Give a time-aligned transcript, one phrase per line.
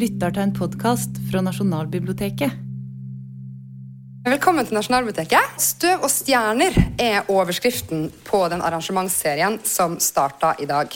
[0.00, 2.54] lytter til en podkast fra Nasjonalbiblioteket.
[4.24, 5.58] Velkommen til Nasjonalbiblioteket.
[5.60, 10.94] Støv og stjerner er overskriften på den arrangementsserien som starta i dag.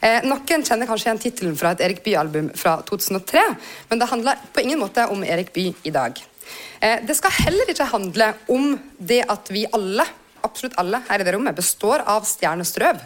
[0.00, 3.44] Eh, noen kjenner kanskje igjen tittelen fra et Erik Bye-album fra 2003,
[3.88, 6.20] men det handler på ingen måte om Erik Bye i dag.
[6.80, 10.04] Eh, det skal heller ikke handle om det at vi alle
[10.44, 13.00] absolutt alle her i det rommet består av stjernestrøv.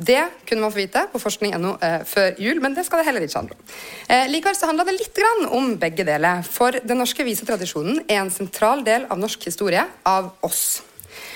[0.00, 3.24] Det kunne man få vite på forskning.no eh, før jul, men det skal det heller
[3.26, 3.72] ikke handle om.
[4.08, 5.18] Eh, likevel så handler det litt
[5.52, 10.32] om begge deler, for den norske visetradisjonen er en sentral del av norsk historie av
[10.46, 10.80] oss.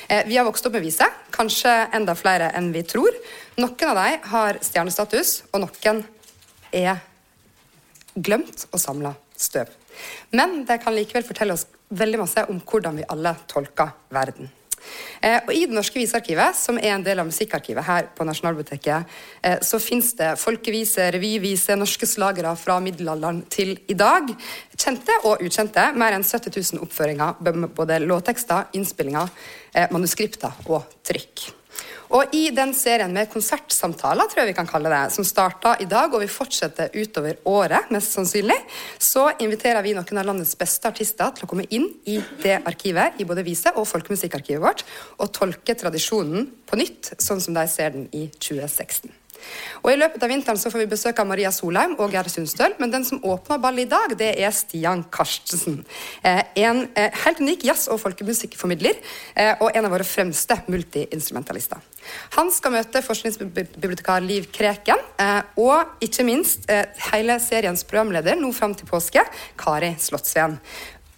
[0.08, 1.04] Eh, vi har vokst opp med vise,
[1.34, 3.12] kanskje enda flere enn vi tror.
[3.60, 6.04] Noen av dem har stjernestatus, og noen
[6.72, 7.04] er
[8.14, 9.68] glemt og samla støv.
[10.32, 14.48] Men de kan likevel fortelle oss veldig masse om hvordan vi alle tolker verden.
[15.20, 19.04] Eh, og I Det norske visearkivet, som er en del av musikkarkivet her på Nasjonalbiblioteket,
[19.42, 24.28] eh, så fins det folkevise, revyvise, norske slagere fra middelalderen til i dag.
[24.76, 25.94] Kjente og ukjente.
[25.96, 27.34] Mer enn 70 000 oppføringer,
[27.74, 29.28] både låttekster, innspillinger,
[29.74, 31.63] eh, manuskripter og trykk.
[32.14, 35.88] Og I den serien med konsertsamtaler, tror jeg vi kan kalle det, som starta i
[35.90, 38.56] dag og vil fortsette utover året, mest sannsynlig,
[39.02, 43.18] så inviterer vi noen av landets beste artister til å komme inn i det arkivet,
[43.18, 44.86] i både vise- og folkemusikkarkivet vårt,
[45.18, 49.23] og tolke tradisjonen på nytt, sånn som de ser den i 2016.
[49.84, 52.76] Og I løpet av vinteren så får vi besøk av Maria Solheim og Gerd Sundstøl,
[52.80, 55.82] men den som åpner ballet i dag, det er Stian Karstensen.
[56.24, 58.96] Eh, en eh, helt unik jazz- og folkemusikkformidler,
[59.36, 61.82] eh, og en av våre fremste multiinstrumentalister.
[62.36, 65.00] Han skal møte forskningsbibliotekar Liv Kreken,
[65.56, 66.66] og ikke minst
[67.06, 69.24] hele seriens programleder nå fram til påske,
[69.56, 70.58] Kari Slottsveen.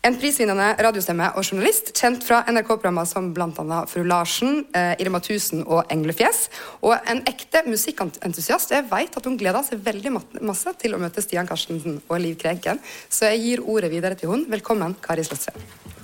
[0.07, 3.79] En prisvinnende radiostemme og journalist, kjent fra NRK-programmer som bl.a.
[3.91, 6.45] Fru Larsen, eh, Irma 1000 og Englefjes.
[6.87, 8.71] Og en ekte musikkentusiast.
[8.71, 10.15] Jeg vet at hun gleder seg veldig
[10.47, 12.79] masse til å møte Stian Karstensen og Liv Krenken,
[13.11, 14.47] så jeg gir ordet videre til hun.
[14.53, 15.96] Velkommen, Kari Slottsveen.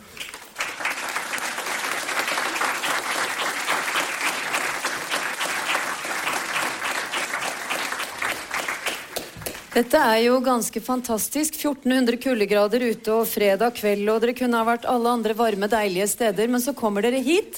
[9.73, 11.55] Dette er jo ganske fantastisk.
[11.57, 16.11] 1400 kuldegrader ute og fredag kveld, og dere kunne ha vært alle andre varme, deilige
[16.13, 17.57] steder, men så kommer dere hit.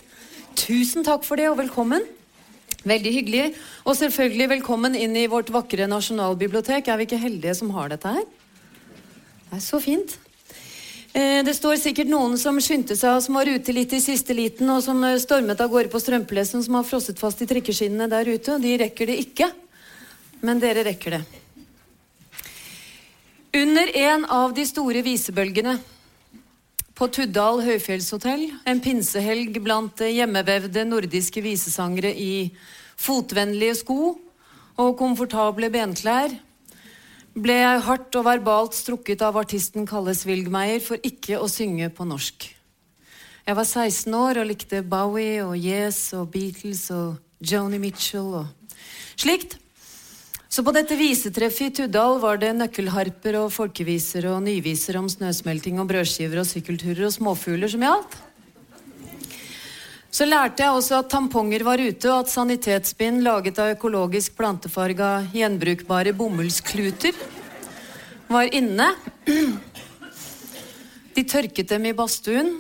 [0.55, 2.07] Tusen takk for det, og velkommen.
[2.87, 3.49] Veldig hyggelig.
[3.83, 6.87] Og selvfølgelig velkommen inn i vårt vakre nasjonalbibliotek.
[6.87, 8.25] Er vi ikke heldige som har dette her?
[9.51, 10.15] Det er så fint.
[11.19, 14.71] Eh, det står sikkert noen som skyndte seg, som var ute litt i siste liten,
[14.71, 18.37] og som eh, stormet av gårde på strømpelessen, som har frosset fast i trikkeskinnene der
[18.37, 18.63] ute.
[18.63, 19.51] De rekker det ikke.
[20.47, 21.27] Men dere rekker det.
[23.55, 25.77] Under en av de store visebølgene
[26.99, 32.49] på Tuddal høyfjellshotell, en pinsehelg blant hjemmevevde nordiske visesangere i
[32.99, 33.99] fotvennlige sko
[34.83, 36.35] og komfortable benklær,
[37.39, 42.11] ble jeg hardt og verbalt strukket av artisten Kalle Svilgmeier for ikke å synge på
[42.11, 42.51] norsk.
[43.47, 48.75] Jeg var 16 år og likte Bowie og Yes og Beatles og Joni Mitchell og
[49.15, 49.61] slikt.
[50.55, 55.81] Så på dette visetreffet i Tuddal var det nøkkelharper og folkeviser og nyviser om snøsmelting
[55.83, 58.15] og brødskiver og sykkelturer og småfugler som gjaldt.
[60.15, 65.25] Så lærte jeg også at tamponger var ute, og at sanitetsbind laget av økologisk plantefarga
[65.35, 67.19] gjenbrukbare bomullskluter
[68.31, 68.93] var inne.
[71.19, 72.55] De tørket dem i badstuen.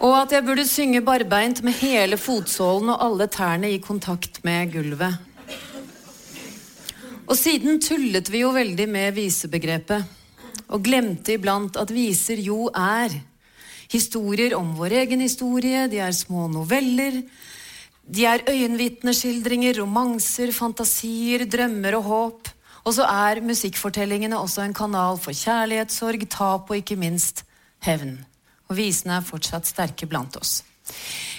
[0.00, 4.72] Og at jeg burde synge barbeint med hele fotsålen og alle tærne i kontakt med
[4.72, 5.18] gulvet.
[7.28, 10.06] Og siden tullet vi jo veldig med visebegrepet,
[10.72, 13.12] og glemte iblant at viser jo er
[13.92, 17.20] historier om vår egen historie, de er små noveller,
[18.10, 22.50] de er øyenvitneskildringer, romanser, fantasier, drømmer og håp.
[22.88, 27.44] Og så er musikkfortellingene også en kanal for kjærlighetssorg, tap og ikke minst
[27.84, 28.16] hevn
[28.70, 30.60] og visene er fortsatt sterke blant oss.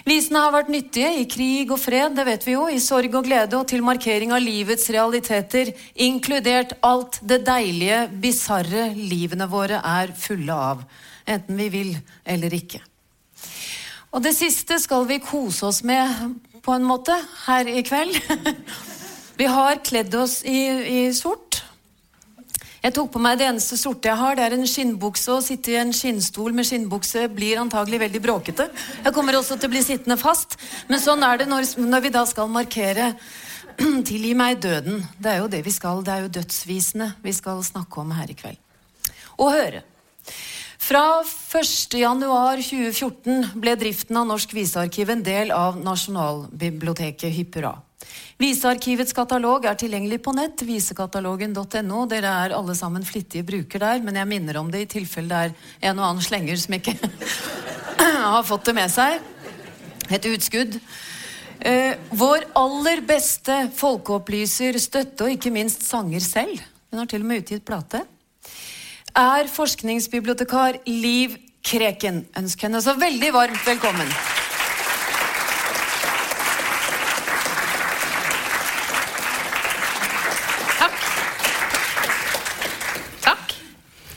[0.07, 3.25] Visene har vært nyttige i krig og fred, det vet vi jo, i sorg og
[3.27, 10.13] glede og til markering av livets realiteter, inkludert alt det deilige, bisarre livene våre er
[10.17, 10.85] fulle av,
[11.29, 11.91] enten vi vil
[12.25, 12.81] eller ikke.
[14.11, 16.33] Og det siste skal vi kose oss med,
[16.65, 17.15] på en måte,
[17.47, 18.17] her i kveld.
[19.39, 21.50] Vi har kledd oss i, i sort.
[22.81, 24.37] Jeg tok på meg det eneste sorte jeg har.
[24.37, 25.35] Det er en skinnbukse.
[25.35, 28.65] Å sitte i en skinnstol med skinnbukse blir antagelig veldig bråkete.
[29.05, 30.57] Jeg kommer også til å bli sittende fast.
[30.89, 33.13] Men sånn er det når, når vi da skal markere
[34.09, 35.07] Tilgi meg døden.
[35.21, 36.03] Det er jo det vi skal.
[36.05, 38.59] Det er jo dødsvisene vi skal snakke om her i kveld.
[39.37, 39.81] Og høre.
[40.81, 47.73] Fra 1.1.2014 ble driften av Norsk visearkiv en del av Nasjonalbiblioteket hypp hurra.
[48.41, 52.05] Visearkivets katalog er tilgjengelig på nett, visekatalogen.no.
[52.09, 55.41] Dere er alle sammen flittige bruker der, men jeg minner om det i tilfelle det
[55.51, 56.95] er en og annen slenger som ikke
[58.33, 59.21] har fått det med seg.
[60.11, 60.79] Et utskudd.
[61.61, 66.57] Eh, vår aller beste folkeopplyser, støtte og ikke minst sanger selv,
[66.89, 68.01] hun har til og med utgitt plate,
[69.13, 72.23] er forskningsbibliotekar Liv Kreken.
[72.41, 74.09] Ønsk henne så veldig varmt velkommen.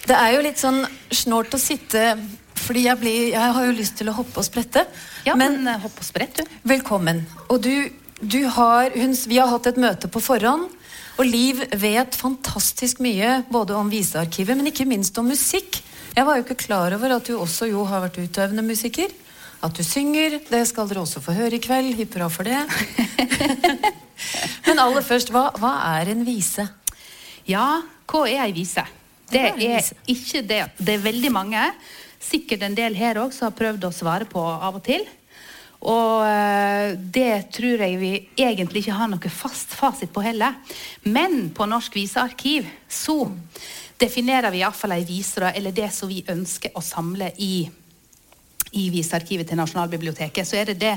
[0.05, 0.83] Det er jo litt sånn
[1.15, 2.15] snålt å sitte
[2.65, 4.85] fordi jeg, blir, jeg har jo lyst til å hoppe og sprette.
[5.27, 6.55] Ja, men, men hopp og sprett, du.
[6.71, 7.23] Velkommen.
[7.53, 7.91] Og du,
[8.21, 10.71] du har, hun, vi har hatt et møte på forhånd.
[11.21, 15.83] Og Liv vet fantastisk mye både om visearkivet, men ikke minst om musikk.
[16.15, 19.13] Jeg var jo ikke klar over at du også jo har vært utøvende musiker.
[19.65, 20.41] At du synger.
[20.49, 21.95] Det skal dere også få høre i kveld.
[22.01, 22.65] Hipp hurra for det.
[24.67, 26.69] men aller først, hva, hva er en vise?
[27.49, 28.85] Ja, hva er ei vise?
[29.35, 30.63] Det er ikke det.
[30.79, 31.67] Det er veldig mange,
[32.23, 35.05] sikkert en del her òg, som har prøvd å svare på av og til.
[35.85, 40.57] Og eh, det tror jeg vi egentlig ikke har noe fast fasit på heller.
[41.05, 43.27] Men på Norsk visearkiv så
[44.01, 47.67] definerer vi iallfall ei viser, eller det som vi ønsker å samle i,
[48.73, 50.49] i visearkivet til Nasjonalbiblioteket.
[50.49, 50.95] Så er det det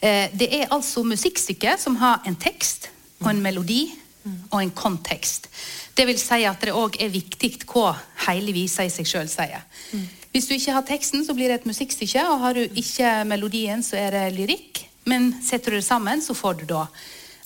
[0.00, 2.92] eh, Det er altså musikkstykker som har en tekst
[3.22, 3.88] og en melodi
[4.24, 5.48] og en kontekst.
[5.96, 7.92] Det vil si at det òg er viktig hva
[8.28, 9.64] hele visa i seg sjøl sier.
[9.92, 10.06] Mm.
[10.32, 12.24] Hvis du ikke har teksten, så blir det et musikkstykke.
[12.30, 14.86] Og har du ikke melodien, så er det lyrikk.
[15.04, 16.86] Men setter du det sammen, så får du da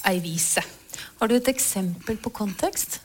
[0.06, 0.62] ei vise.
[1.18, 3.00] Har du et eksempel på kontekst?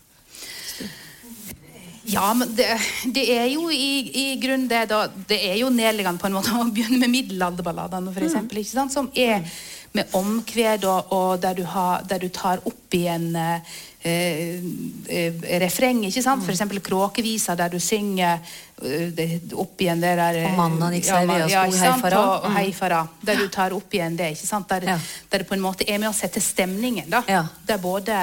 [2.11, 2.67] Ja, men det,
[3.13, 6.53] det, er jo i, i grunnen det da Det er jo nedliggende på en måte
[6.57, 8.73] å begynne med middelalderballadene, f.eks.
[8.75, 8.89] Mm.
[8.89, 9.45] Som er
[9.91, 14.57] med omkved, og, og der, du har, der, du tar opp i en eh, Eh,
[15.05, 16.05] eh, refreng.
[16.07, 16.41] ikke sant?
[16.41, 16.61] F.eks.
[16.81, 18.39] Kråkevisa, der du synger
[18.81, 22.21] eh, opp igjen det der Og mannen ikke ja, sko heifara.
[22.21, 23.01] Og, og heifara.
[23.21, 24.31] Der du tar opp igjen det.
[24.33, 24.69] ikke sant?
[24.69, 24.97] Der, ja.
[25.29, 27.11] der det på en måte er med å sette stemningen.
[27.13, 27.21] da.
[27.29, 27.43] Ja.
[27.61, 28.17] Det, er både,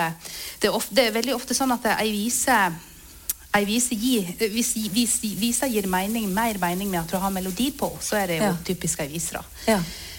[0.59, 2.59] det, er ofte, det er veldig ofte sånn at ei vise
[3.55, 4.75] ei vise gir, hvis
[5.38, 8.50] visa gir mening, mer mening med at du har melodi på, så er det jo
[8.50, 8.56] ja.
[8.67, 9.41] typisk ei vise.
[9.67, 9.79] Ja.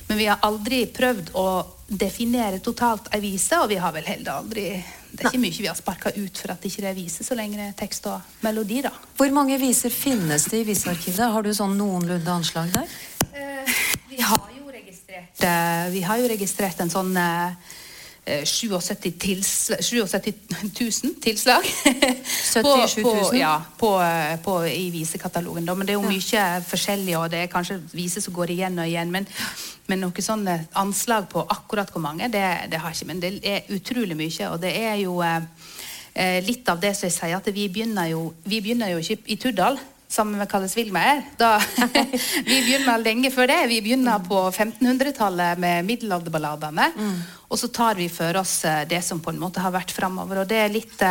[0.10, 1.50] Men vi har aldri prøvd å
[1.90, 4.72] definere totalt ei vise, og vi har vel heller aldri
[5.10, 7.36] det er ikke mye vi har sparka ut for at det ikke er vise, så
[7.38, 8.84] lenge det er tekst og melodi.
[8.86, 8.92] da.
[9.18, 11.32] Hvor mange viser finnes det i visearkivet?
[11.34, 12.94] Har du sånn noenlunde anslag der?
[13.34, 13.74] Uh,
[14.12, 17.58] vi, har jo registrert, uh, vi har jo registrert en sånn uh,
[18.26, 21.66] 77, tilslag, 77 000 tilslag.
[22.54, 23.40] 77 000?
[23.40, 23.90] ja, på,
[24.44, 25.66] på, i visekatalogen.
[25.66, 25.74] Da.
[25.74, 28.88] Men det er jo mye forskjellig, og det er kanskje viser som går igjen og
[28.88, 29.12] igjen.
[29.12, 29.28] Men
[29.90, 33.10] men noe sånn eh, anslag på akkurat hvor mange, det, det har ikke.
[33.10, 34.50] Men det er utrolig mye.
[34.52, 35.48] Og det er jo eh,
[36.14, 39.24] eh, litt av det som jeg sier, at vi begynner jo, vi begynner jo ikke
[39.34, 39.80] i Turdal.
[40.10, 41.22] Sammen med Kalles Vilmeier.
[42.50, 43.60] vi begynner lenge før det.
[43.70, 46.88] Vi begynner på 1500-tallet med middelalderballadene.
[46.98, 47.20] Mm.
[47.50, 50.42] Og så tar vi for oss eh, det som på en måte har vært framover.
[50.42, 51.06] Og det er litt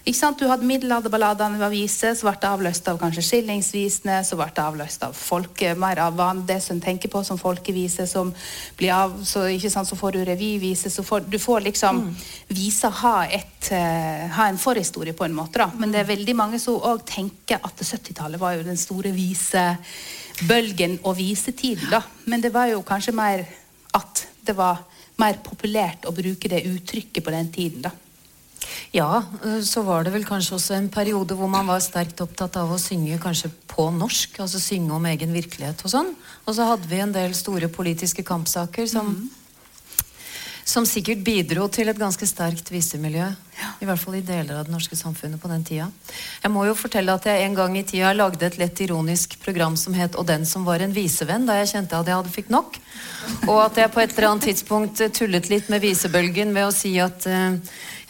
[0.00, 0.40] ikke sant?
[0.40, 4.62] Du hadde middelalderballadene i aviser, så ble det avløst av kanskje skillingsvisene, så ble det
[4.64, 6.16] avløst av folke, mer av
[6.48, 8.32] det som en tenker på som folkevise, som
[8.78, 9.88] blir av, så, ikke sant?
[9.90, 12.10] så får du revyvise, så får du får liksom mm.
[12.56, 15.68] visa ha, et, uh, ha en forhistorie på en måte, da.
[15.76, 21.00] Men det er veldig mange som òg tenker at 70-tallet var jo den store visebølgen
[21.04, 22.00] og visetiden, da.
[22.24, 23.44] Men det var jo kanskje mer
[23.96, 24.86] at det var
[25.20, 27.92] mer populært å bruke det uttrykket på den tiden, da.
[28.92, 32.58] Ja, eh, så var det vel kanskje også en periode hvor man var sterkt opptatt
[32.60, 34.40] av å synge kanskje på norsk.
[34.42, 36.14] Altså synge om egen virkelighet og sånn.
[36.46, 40.08] Og så hadde vi en del store politiske kampsaker som, mm.
[40.66, 43.28] som sikkert bidro til et ganske sterkt visemiljø.
[43.60, 43.70] Ja.
[43.78, 45.86] I hvert fall i deler av det norske samfunnet på den tida.
[46.42, 49.76] Jeg må jo fortelle at jeg en gang i tida lagde et lett ironisk program
[49.76, 52.50] som het 'Og den som var en visevenn', da jeg kjente at jeg hadde fikk
[52.50, 52.78] nok.
[53.46, 56.98] Og at jeg på et eller annet tidspunkt tullet litt med visebølgen ved å si
[56.98, 57.58] at uh,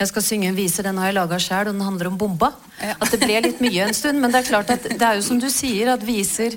[0.00, 2.54] jeg skal synge en vise, den har jeg laga sjæl, og den handler om bomba.
[2.80, 4.20] At det ble litt mye en stund.
[4.22, 6.56] Men det er klart at det er jo som du sier, at viser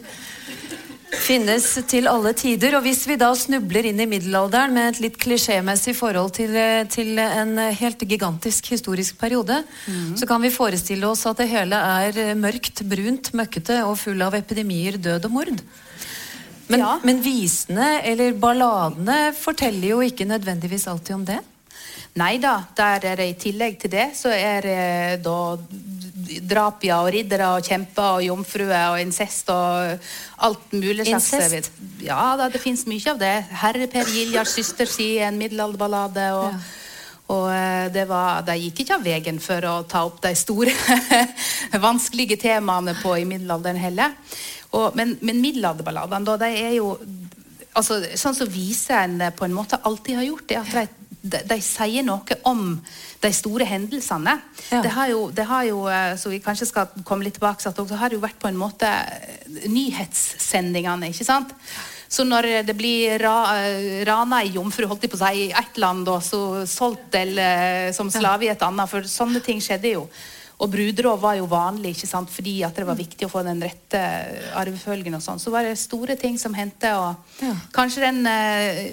[1.13, 2.77] finnes til alle tider.
[2.77, 6.55] Og hvis vi da snubler inn i middelalderen med et litt klisjémessig forhold til,
[6.93, 10.15] til, en helt gigantisk historisk periode, mm.
[10.19, 14.39] så kan vi forestille oss at det hele er mørkt, brunt, møkkete og full av
[14.39, 15.65] epidemier, død og mord.
[16.71, 16.93] Men, ja.
[17.03, 21.43] men visene, eller balladene, forteller jo ikke nødvendigvis alltid om det.
[22.19, 25.37] Nei da, der er det i tillegg til det så er det da
[26.45, 30.05] drapia ja, og riddere og kjemper og jomfruer og incest og
[30.45, 31.81] alt mulig slags Incest?
[32.03, 33.33] Ja da, det fins mye av det.
[33.63, 36.29] Herre Per Giljards søster sier en middelalderballade.
[36.37, 36.53] og
[37.33, 40.73] Og eh, det var, De gikk ikke av veien for å ta opp de store,
[41.87, 44.17] vanskelige temaene på i middelalderen heller.
[44.73, 46.97] Og, men, men middelalderballadene, da, de er jo
[47.73, 50.85] altså, Sånn som viseren på en måte alltid har gjort, det at de,
[51.23, 52.75] de, de sier noe om
[53.23, 54.35] de store hendelsene.
[54.69, 54.81] Ja.
[54.83, 57.71] Det har jo, det har jo, eh, så vi kanskje skal komme litt tilbake, så
[57.71, 61.55] at det har jo vært på en måte eh, nyhetssendingene, ikke sant?
[62.13, 65.55] Så når det blir ra, eh, rana ei jomfru holdt de på å si, i
[65.63, 69.95] ett land, og så solgt eller som slave i et annet, for sånne ting skjedde
[69.95, 70.07] jo.
[70.63, 72.31] Og brudråd var jo vanlig, ikke sant?
[72.31, 74.01] fordi at det var viktig å få den rette
[74.59, 75.17] arvefølgen.
[75.17, 75.41] og sånn.
[75.41, 76.93] Så var det store ting som hendte.
[76.95, 77.53] og Ja.
[77.75, 78.91] Kanskje den eh,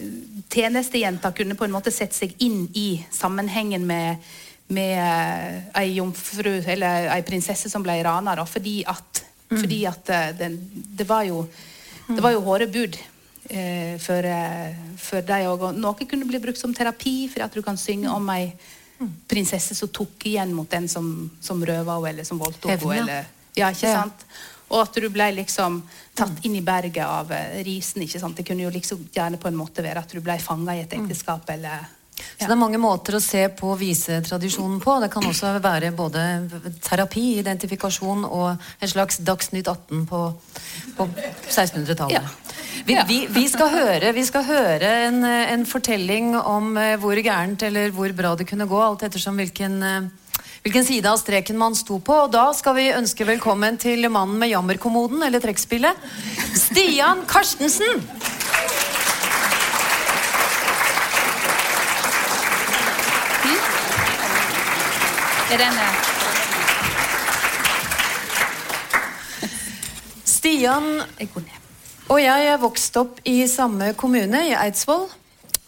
[0.51, 4.19] tjenestejenta kunne på en måte sette seg inn i sammenhengen med,
[4.69, 10.11] med eh, ei jomfru, eller ei prinsesse som ble rana, da, fordi at, fordi at
[10.11, 11.45] eh, den, det var jo
[12.11, 12.97] det var jo hårde bud
[13.51, 15.69] eh, for, eh, for deg òg.
[15.69, 18.51] Og noe kunne bli brukt som terapi, for at du kan synge om ei
[19.29, 23.21] prinsesse som tok igjen mot den som, som røva henne, eller som voldtok henne.
[23.57, 24.27] Ja, ikke sant?
[24.71, 25.81] Og at du ble liksom
[26.15, 28.05] tatt inn i berget av eh, risen.
[28.05, 28.37] ikke sant?
[28.39, 30.95] Det kunne jo liksom gjerne på en måte være at du ble fanga i et
[30.95, 31.89] ekteskap, eller
[32.41, 34.97] Så det er mange måter å se på visetradisjonen på.
[35.03, 36.25] Det kan også være både
[36.85, 40.23] terapi, identifikasjon og en slags Dagsnytt 18 på,
[40.97, 41.09] på
[41.51, 42.17] 1600-tallet.
[42.17, 42.51] Ja.
[42.87, 47.63] Vi, vi, vi skal høre, vi skal høre en, en fortelling om eh, hvor gærent
[47.67, 51.77] eller hvor bra det kunne gå, alt ettersom hvilken, eh, hvilken side av streken man
[51.79, 52.23] sto på.
[52.25, 56.09] Og da skal vi ønske velkommen til mannen med jammerkommoden, eller trekkspillet.
[56.57, 58.01] Stian Karstensen!
[65.51, 65.65] Er
[70.23, 70.85] Stian
[72.07, 75.09] og jeg er vokst opp i samme kommune, i Eidsvoll.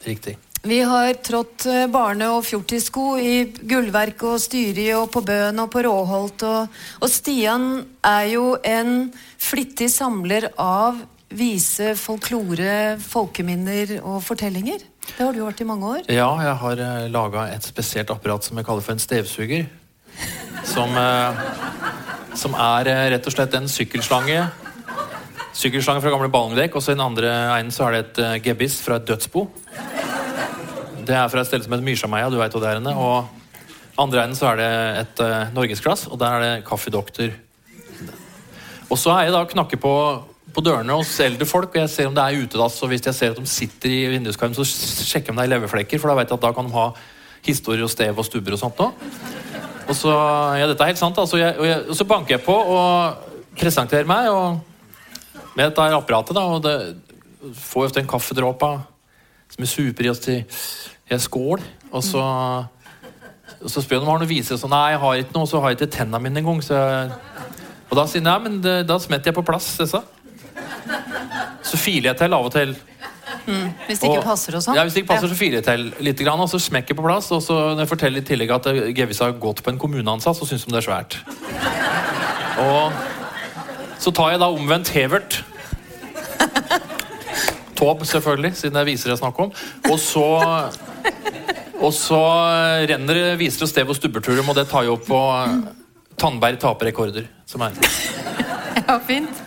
[0.07, 0.37] Riktig.
[0.63, 5.73] Vi har trådt eh, barne- og fjortissko i Gullverk og Styri og på Bøen og
[5.75, 6.47] på Råholt.
[6.47, 7.67] Og, og Stian
[8.07, 9.09] er jo en
[9.43, 11.03] flittig samler av
[11.37, 14.83] vise folklore, folkeminner og fortellinger.
[15.03, 16.03] Det har du vært i mange år.
[16.13, 19.67] Ja, jeg har uh, laga et spesielt apparat som jeg kaller for en stevsuger.
[20.69, 21.41] Som, eh,
[22.39, 24.45] som er eh, rett og slett en sykkelslange.
[25.57, 28.35] Sykkelslange fra gamle ballongdekk, og så i den andre enden så er det et uh,
[28.45, 29.47] gebiss fra et dødsbo.
[31.03, 32.95] Det er fra et sted som heter Myrsameia, du veit hvor det er henne.
[32.95, 34.71] Og andre enden så er det
[35.03, 37.35] et uh, norgesglass, og der er det kaffedoktor.
[38.89, 39.95] Og så er jeg da knakke på,
[40.55, 42.79] på dørene hos eldre folk, og jeg ser om det er utedass.
[42.85, 45.53] Og hvis jeg ser at de sitter i vinduskarmen, så sjekker jeg om det er
[45.55, 46.89] leverflekker, for da vet jeg at da kan de ha
[47.47, 49.07] historier og stev og stubber og sånt òg.
[49.89, 50.13] Og så
[50.59, 51.41] Ja, dette er helt sant, altså.
[51.41, 54.61] Jeg, og, jeg, og så banker jeg på og presenterer meg og,
[55.57, 56.77] med dette apparatet, da, og det
[57.59, 58.71] får ofte en kaffedråpe
[59.53, 60.45] som er super i oss til
[61.11, 61.61] jeg skål,
[61.93, 62.23] og så
[63.63, 64.57] og så spør jeg om de har noe vise.
[64.59, 66.63] Så nei, jeg har ikke noe, og så har jeg ikke tennene mine engang.
[67.93, 70.01] Og da sier de nei, men det, da smetter jeg på plass disse.
[71.67, 72.75] Så filer jeg til av og til.
[73.87, 74.77] Hvis det ikke passer og sånn.
[74.77, 77.05] Ja, hvis det ikke passer, så filer jeg til litt, grann, og så smekker på
[77.07, 77.31] plass.
[77.35, 78.69] Og så når jeg forteller i tillegg at
[78.99, 81.19] Gevis har gått på en kommuneansatt, så syns de det er svært.
[82.63, 82.93] Og
[84.03, 85.43] så tar jeg da omvendt Hevert.
[87.79, 89.55] Taube, selvfølgelig, siden det er visere jeg snakker om.
[89.91, 90.27] Og så
[91.83, 92.19] og så
[92.87, 95.23] renner det viser stev og stubberturum, og det tar jo opp på
[96.21, 97.27] Tandberg taper rekorder.
[97.49, 97.75] Som er.
[98.87, 99.43] Ja, fint.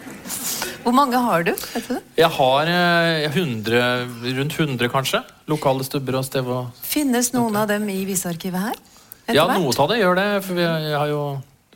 [0.86, 1.52] Hvor mange har du?
[1.74, 1.96] Vet du?
[2.20, 3.80] Jeg har eh, 100,
[4.38, 5.24] rundt 100, kanskje.
[5.50, 8.78] Lokale stubber og stev og Finnes noen av dem i visearkivet her?
[9.34, 9.58] Ja, hvert?
[9.64, 10.28] noe av det gjør det.
[10.46, 11.22] For vi, jeg har jo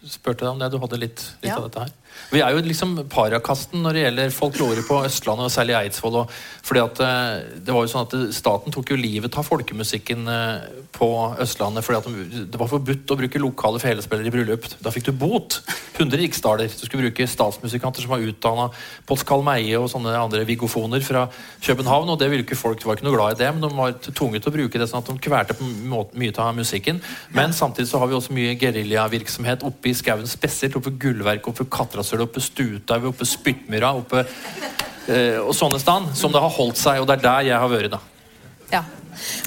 [0.06, 0.70] spurt deg om det.
[0.72, 1.58] Du hadde litt, litt Ja.
[1.58, 1.96] av dette her.
[2.30, 6.20] Vi er jo liksom parakasten når det gjelder folklore på Østlandet, og særlig Eidsvoll.
[6.22, 6.34] Og,
[6.66, 7.32] fordi at eh,
[7.66, 11.10] det var jo sånn at Staten tok jo livet av folkemusikken eh, på
[11.42, 11.86] Østlandet.
[11.86, 14.68] fordi at Det var forbudt å bruke lokale felespillere i bryllup.
[14.84, 15.62] Da fikk du bot.
[15.98, 16.70] 100 riksdaler.
[16.70, 18.70] Du skulle bruke statsmusikanter som var utdanna
[19.10, 21.26] på Skalmeie og sånne andre vigofoner fra
[21.66, 22.10] København.
[22.10, 23.98] og det ville ikke folk, de var ikke noe glad i det, men de var
[24.06, 25.68] tvunget til å bruke det sånn at de kvelte på
[26.14, 27.02] mye av musikken.
[27.36, 31.48] Men samtidig så har vi også mye geriljavirksomhet oppe i skauen, spesielt oppe ved Gullverk,
[31.48, 31.72] oppe ved
[32.10, 34.24] Katrasøl, oppe Stuthaug, oppe Spyttmyra, oppe
[35.10, 37.70] eh, og sånne steder som det har holdt seg, og det er der jeg har
[37.70, 38.00] vært, da.
[38.74, 38.82] Ja.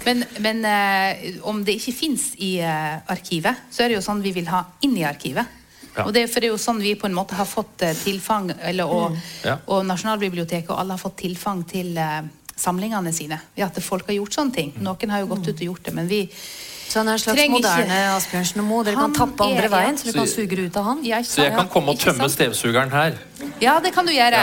[0.04, 4.22] Men, men eh, om det ikke fins i eh, arkivet, så er det jo sånn
[4.22, 5.58] vi vil ha inn i arkivet.
[5.96, 6.06] Ja.
[6.06, 7.96] Og det, er- for det er jo sånn vi på en måte har fått eh,
[8.04, 9.58] tilfang, eller, og, Ja.
[9.66, 12.20] og Nasjonalbiblioteket og alle har fått tilfang til eh,
[12.56, 13.40] samlingene sine.
[13.56, 14.74] Ved at folk har gjort sånne ting.
[14.84, 16.22] Noen har jo gått ut og gjort det, men vi,
[16.92, 18.84] Så han er en slags Trenger ikke- moderne Asbjørnsen og Moe.
[18.84, 19.76] Dere kan tappe andre er- ja.
[19.78, 20.98] veien, så dere kan suge det ut av han.
[21.08, 22.32] Ja, Så jeg kan komme og Ikke tømme sant?
[22.36, 23.14] stevsugeren her.
[23.62, 24.42] Ja, det kan du gjøre.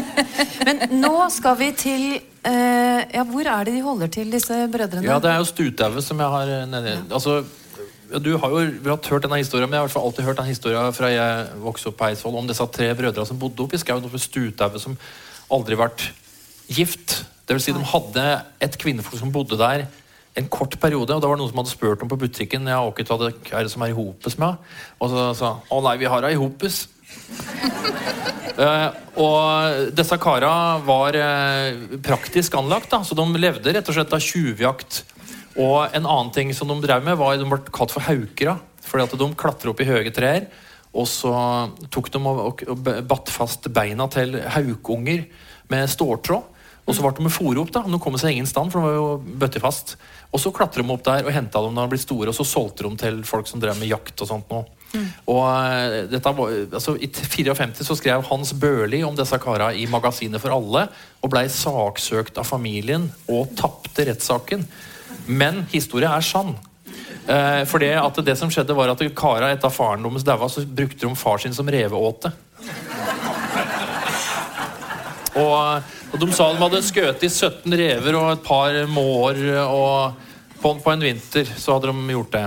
[0.66, 5.04] Men nå skal vi til eh, Ja, hvor er det de holder til, disse brødrene?
[5.04, 7.44] Ja, det er jo Stutauet som jeg har eh, nede Altså,
[8.12, 10.06] ja, du har jo vi har hørt denne historien, men jeg har i hvert fall
[10.10, 13.38] alltid hørt denne historien fra jeg vokste opp på Eidsvoll, om disse tre brødrene som
[13.38, 14.98] bodde oppe i skauen oppe ved Stutauet, som
[15.52, 16.08] aldri vært
[16.68, 17.24] gift.
[17.46, 18.26] Det vil si, de hadde
[18.60, 19.86] et kvinnefolk som bodde der
[20.36, 22.82] en kort periode, og da var det noen som hadde spurt dem på butikken ja,
[22.84, 24.60] «Åket, hva er det som er i hopes med,
[25.00, 26.82] og så sa å nei, vi har ei hopes.
[28.60, 28.90] uh,
[29.24, 30.52] og disse kara
[30.84, 35.02] var uh, praktisk anlagt, da, så de levde rett og slett av tjuvjakt.
[35.56, 38.58] Og en annen ting som de drev med, var de ble kalt for haukere.
[38.86, 40.44] Fordi at de klatra opp i høye trær,
[40.96, 41.32] og så
[41.92, 45.24] tok de og, og, og batt fast beina til haukunger
[45.72, 46.52] med ståltråd.
[46.86, 47.82] Og så ble de fòret opp, da.
[47.82, 49.96] De kom seg ingen stand, for de var jo bøttefast.
[50.30, 52.46] Og så klatra de opp der og henta dem når de ble store, og så
[52.46, 54.52] solgte de til folk som drev med jakt og sånt.
[54.52, 54.62] Nå.
[55.26, 59.86] Og eh, dette var, altså, I 54 så skrev Hans Børli om disse kara i
[59.90, 60.86] Magasinet for alle,
[61.20, 64.62] og blei saksøkt av familien og tapte rettssaken.
[65.26, 66.54] Men historia er sann.
[67.26, 70.62] Eh, for det, at det som skjedde var at kara etter faren deres daua, så
[70.62, 72.30] brukte de far sin som reveåte.
[75.36, 80.14] Og, og de sa de hadde skutt i 17 rever og et par måer, og
[80.60, 82.46] på, på en vinter så hadde de gjort det.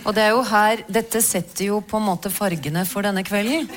[0.00, 3.68] Og det er jo her Dette setter jo på en måte fargene for denne kvelden.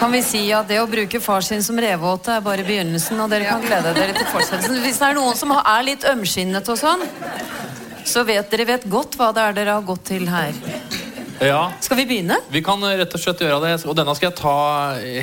[0.00, 3.28] Kan vi si at det å bruke far sin som reveåte er bare begynnelsen, og
[3.30, 4.80] dere kan glede dere til fortsettelsen.
[4.80, 7.04] Hvis det er noen som er litt ømskinnet og sånn,
[8.08, 10.56] så vet dere vet godt hva det er dere har gått til her.
[11.40, 12.36] Ja, Skal vi begynne?
[12.52, 13.72] Vi kan eh, rett og slett gjøre det.
[13.88, 14.56] Og denne skal jeg ta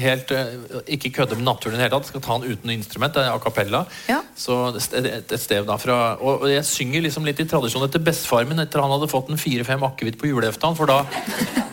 [0.02, 0.56] helt eh,
[0.96, 2.10] Ikke kødde med naturen i det hele tatt.
[2.10, 3.14] Skal ta den uten instrument.
[3.14, 3.84] Det er a cappella.
[4.10, 4.24] Ja.
[4.34, 6.18] Så et, et, stev derfra.
[6.18, 9.42] Og, jeg synger liksom litt i tradisjon etter bestefar min etter han hadde fått en
[9.42, 10.74] fire-fem akevitt på julaften.
[10.80, 11.04] For da,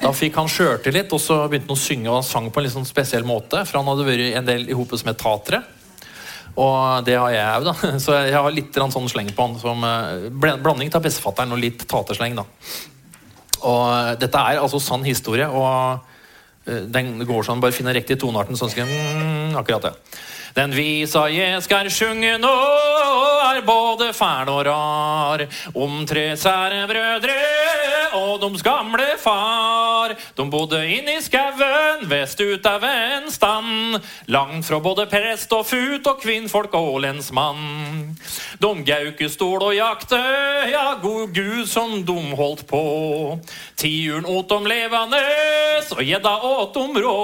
[0.04, 2.68] da fikk han sjøltillit, og så begynte han å synge, og han sang på en
[2.68, 3.64] litt sånn spesiell måte.
[3.64, 5.64] For han hadde vært en del i hopet som tatere.
[6.60, 7.94] Og det har jeg òg, da.
[8.04, 9.56] Så jeg har litt sånn sleng på han.
[9.62, 12.44] Som eh, bl- blanding av bestefatteren og litt tatersleng, da.
[13.64, 16.04] Og dette er altså sann historie, og
[16.68, 19.94] eh, den går sånn, bare finner riktig tonearten, sånn mm, Akkurat det.
[20.54, 22.52] Den visa jeg skal sjunge nå,
[23.48, 25.42] er både fæl og rar.
[25.74, 27.34] Om tre sære brødre
[28.14, 30.14] og deres gamle far.
[30.36, 33.98] De bodde inne i skauen vest ut av en stand.
[34.32, 38.14] Langt fra både prest og fut og kvinnfolk og lensmann.
[38.62, 40.20] De gaukestol og jakte,
[40.70, 42.84] ja, god gud som de holdt på.
[43.80, 45.20] Tiuren åt dem levende,
[45.94, 47.18] og gjedda åt dem rå.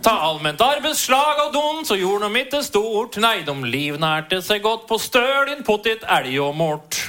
[0.00, 3.20] Ta allment arbeidsslag og dum, så gjorde de ikke stort.
[3.20, 7.00] Nei, de livnærte seg godt på stølin, potet, elg og mort.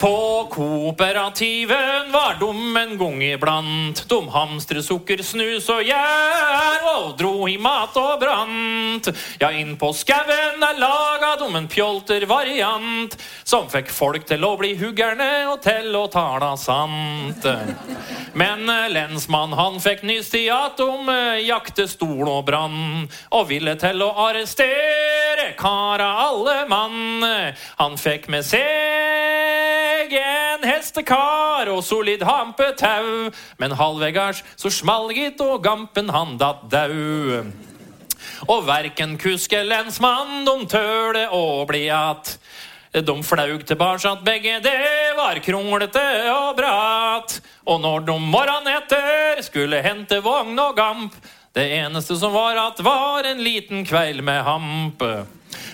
[0.00, 4.08] På kooperativen var dum en gang iblant.
[4.08, 9.10] Dum hamstre sukker, snus og gjær og dro i mat og brant.
[9.42, 14.72] Ja, inn på skauen er laga dum en pjolter-variant som fikk folk til å bli
[14.80, 17.44] huggerne og til å tala sant.
[18.32, 23.04] Men lensmann han fikk nyss i at dum eh, jakte stol og brann
[23.36, 27.28] og ville til å arrestere kara alle mann.
[27.84, 29.89] Han fikk med seg
[30.20, 37.44] en hestekar og solid hampetau, men halvveggars så smalgit og gampen han datt dau.
[38.48, 42.38] Og verken kusk eller lensmann, dom tøle å bli att.
[42.90, 47.36] De flaug tilbake at begge det var kronglete og bratt.
[47.70, 51.14] Og når de morgenen etter skulle hente vogn og gamp,
[51.52, 55.26] det eneste som var at var en liten kveil med hampe.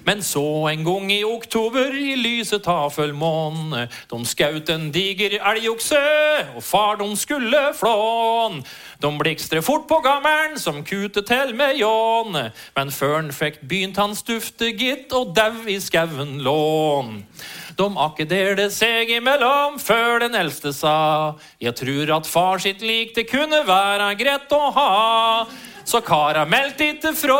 [0.06, 6.00] Men så en gang i oktober i lyset tafelmåne De skaut en diger elgokse,
[6.56, 8.62] og far de skulle flån.
[9.02, 12.40] De blikstre fort på gammelen som kute til med ljån.
[12.78, 17.20] Men før han fikk begynt han stufte gitt, og dau i skauen lån.
[17.76, 23.26] De akkederte seg imellom før den eldste sa Jeg tror at far sitt lik det
[23.28, 24.92] kunne være greit å ha.
[25.86, 27.36] Så kara meldte ikke fra,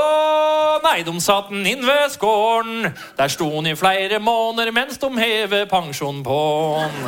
[0.84, 2.92] nei, de satt den inn ved skåren.
[3.18, 6.38] Der sto han i flere måneder mens de hever pensjon på
[6.78, 7.00] han.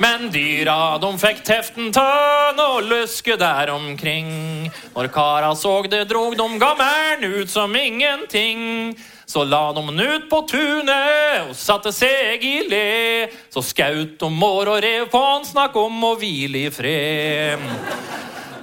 [0.00, 4.68] Men dyra de fikk teften tønn og luske der omkring.
[4.92, 8.92] Når kara såg det, drog de gammelen ut som ingenting.
[9.24, 13.28] Så la de ut på tunet og satte seg i le.
[13.48, 17.68] Så skaut de mår og rev på han, snakk om å hvile i fred.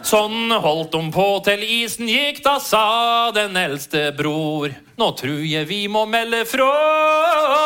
[0.07, 4.71] Sånn holdt de på til isen gikk, da sa den eldste bror.
[4.95, 6.69] Nå tru jeg vi må melde fra,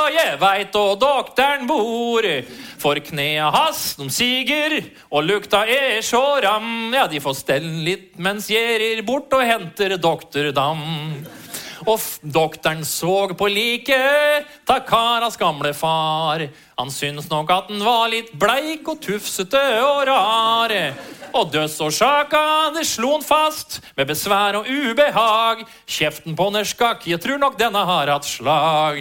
[0.10, 2.25] jeg veit og doktoren bor.
[2.82, 4.73] For knea hans, de siger,
[5.13, 6.89] og lukta er så ram.
[6.97, 10.82] Ja, de får stelle litt mens jeg bort og henter doktordam.
[11.86, 16.47] Og doktoren såg på liket ta karas gamle far.
[16.82, 20.80] Han syns nok at den var litt bleik og tufsete og rar.
[21.32, 25.63] Og dødsårsaka, det slo han fast med besvær og ubehag.
[25.88, 29.00] Kjeften på den er skakk, jeg tror nok denne har hatt slag.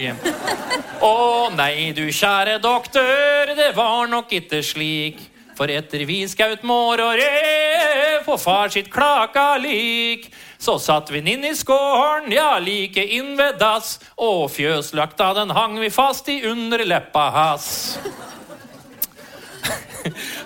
[1.03, 1.15] Å
[1.57, 5.19] nei, du kjære doktor, det var nok ikke slik.
[5.57, 10.29] For etter vi skaut mår og rev på far sitt klaka lik,
[10.61, 15.77] så satt vi inn i skåren, ja, like inn ved dass, og fjøslakta den hang
[15.81, 17.71] vi fast i underleppa hass.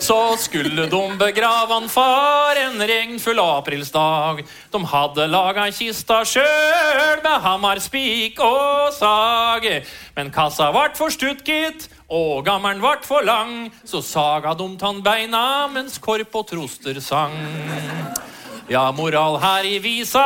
[0.07, 4.43] Så skulle de begrave han far en regnfull aprilsdag.
[4.71, 9.67] De hadde laga kista sjøl med hammer, spik og sag.
[10.15, 13.71] Men kassa vart for stutt, gitt, og gammelen vart for lang.
[13.85, 17.35] Så saga de tann beina mens korp og troster sang.
[18.67, 20.23] Ja, moral her i visa,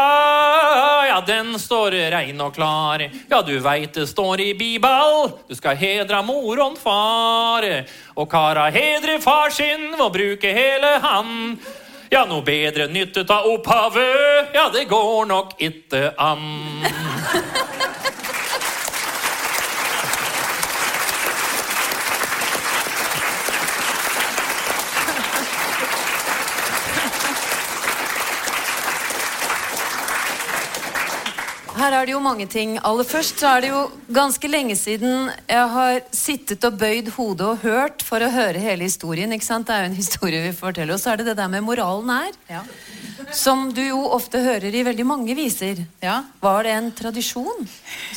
[1.08, 3.02] ja, den står rein og klar.
[3.28, 7.68] Ja, du veit det står i Bibel, du skal hedra mor og far.
[8.16, 11.60] Og kara hedre far sin ved å bruke hele han.
[12.10, 16.48] Ja, noe bedre nyttet av opphavet, ja, det går nok ikke an.
[31.80, 32.74] Her er det jo mange ting.
[32.84, 37.46] Aller først så er det jo ganske lenge siden jeg har sittet og bøyd hodet
[37.48, 39.32] og hørt for å høre hele historien.
[39.32, 39.68] ikke sant?
[39.70, 40.94] Det er jo en historie vi forteller.
[40.98, 42.36] Og så er det det der med moralen her.
[42.50, 42.64] Ja.
[43.36, 45.84] Som du jo ofte hører i veldig mange viser.
[46.02, 46.24] Ja.
[46.42, 47.68] Var det en tradisjon?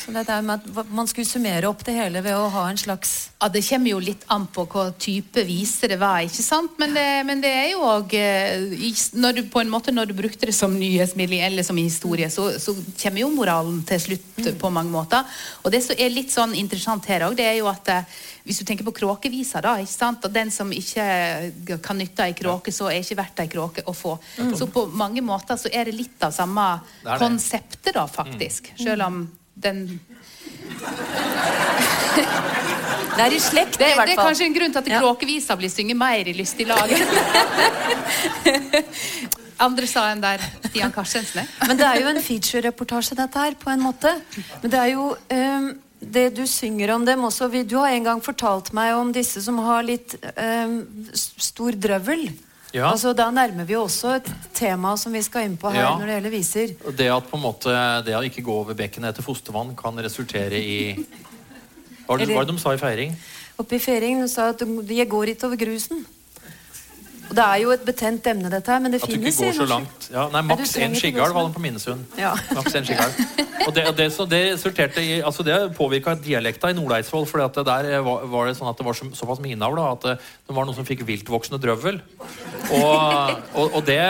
[0.01, 2.79] Så det der med at man skulle summere opp det hele ved å ha en
[2.81, 6.21] slags Ja, Det kommer jo litt an på hva type vise det var.
[6.23, 6.71] ikke sant?
[6.79, 8.13] Men det, men det er jo òg
[9.19, 12.53] når, du- på en måte når du brukte det som nyhetsmiddel eller som historie, så,
[12.57, 12.71] så
[13.01, 13.52] kommer jo moralen
[13.89, 15.23] til slutt på mange måter.
[15.63, 18.03] Og det som er litt sånn interessant her òg, det er jo at eh,
[18.43, 20.25] hvis du tenker på kråkevisa, da, ikke sant?
[20.27, 23.93] og den som ikke kan nytte ei kråke, så er ikke verdt ei kråke å
[23.95, 24.17] få.
[24.59, 26.65] Så på mange måter så er det litt av samme
[27.03, 27.19] Det det.
[27.23, 28.73] konseptet, da, faktisk.
[28.79, 29.23] Selv om
[29.55, 29.85] den
[33.13, 34.99] Det er i slekt, det, i hvert det er kanskje en grunn til at Ja.
[35.03, 36.89] kråkevisa blir synget mer i lystig lag.
[39.63, 41.47] Andre sa en der Stian Karstensen.
[41.67, 44.11] Men det er jo en feature-reportasje, dette her, på en måte.
[44.61, 45.69] Men det er jo um,
[46.03, 49.59] det du synger om dem også Du har en gang fortalt meg om disse som
[49.63, 50.81] har litt um,
[51.15, 52.27] stor drøvel.
[52.73, 52.87] Ja.
[52.89, 55.91] Altså, da nærmer vi også et tema som vi skal inn på her Ja.
[55.93, 56.73] når det gjelder viser.
[56.97, 60.57] Det at på en måte, det å ikke gå over bekkenet etter fostervann kan resultere
[60.57, 60.79] i
[62.03, 63.13] Hva var det, hva det de sa i feiring?
[63.61, 66.01] Oppe i feiringen de sa at jeg går ikke over grusen.
[67.29, 69.39] Og det er jo et betent emne, dette her, men det At du ikke finnes
[69.39, 70.07] i går så langt.
[70.11, 72.03] Ja, nei, Maks én ikke gå skiggalv var den på Minnesund.
[72.19, 72.33] Ja.
[72.53, 73.21] Maks en skiggalv.
[73.63, 77.25] Og det, og det, så det resulterte i altså Det påvirka dialekta i Nord-Eidsvoll.
[77.29, 80.17] For der var, var det sånn at det var så, såpass mye innavl at det,
[80.19, 82.01] det var noen som fikk viltvoksende drøvel.
[82.75, 82.91] Og,
[83.55, 84.03] og, og det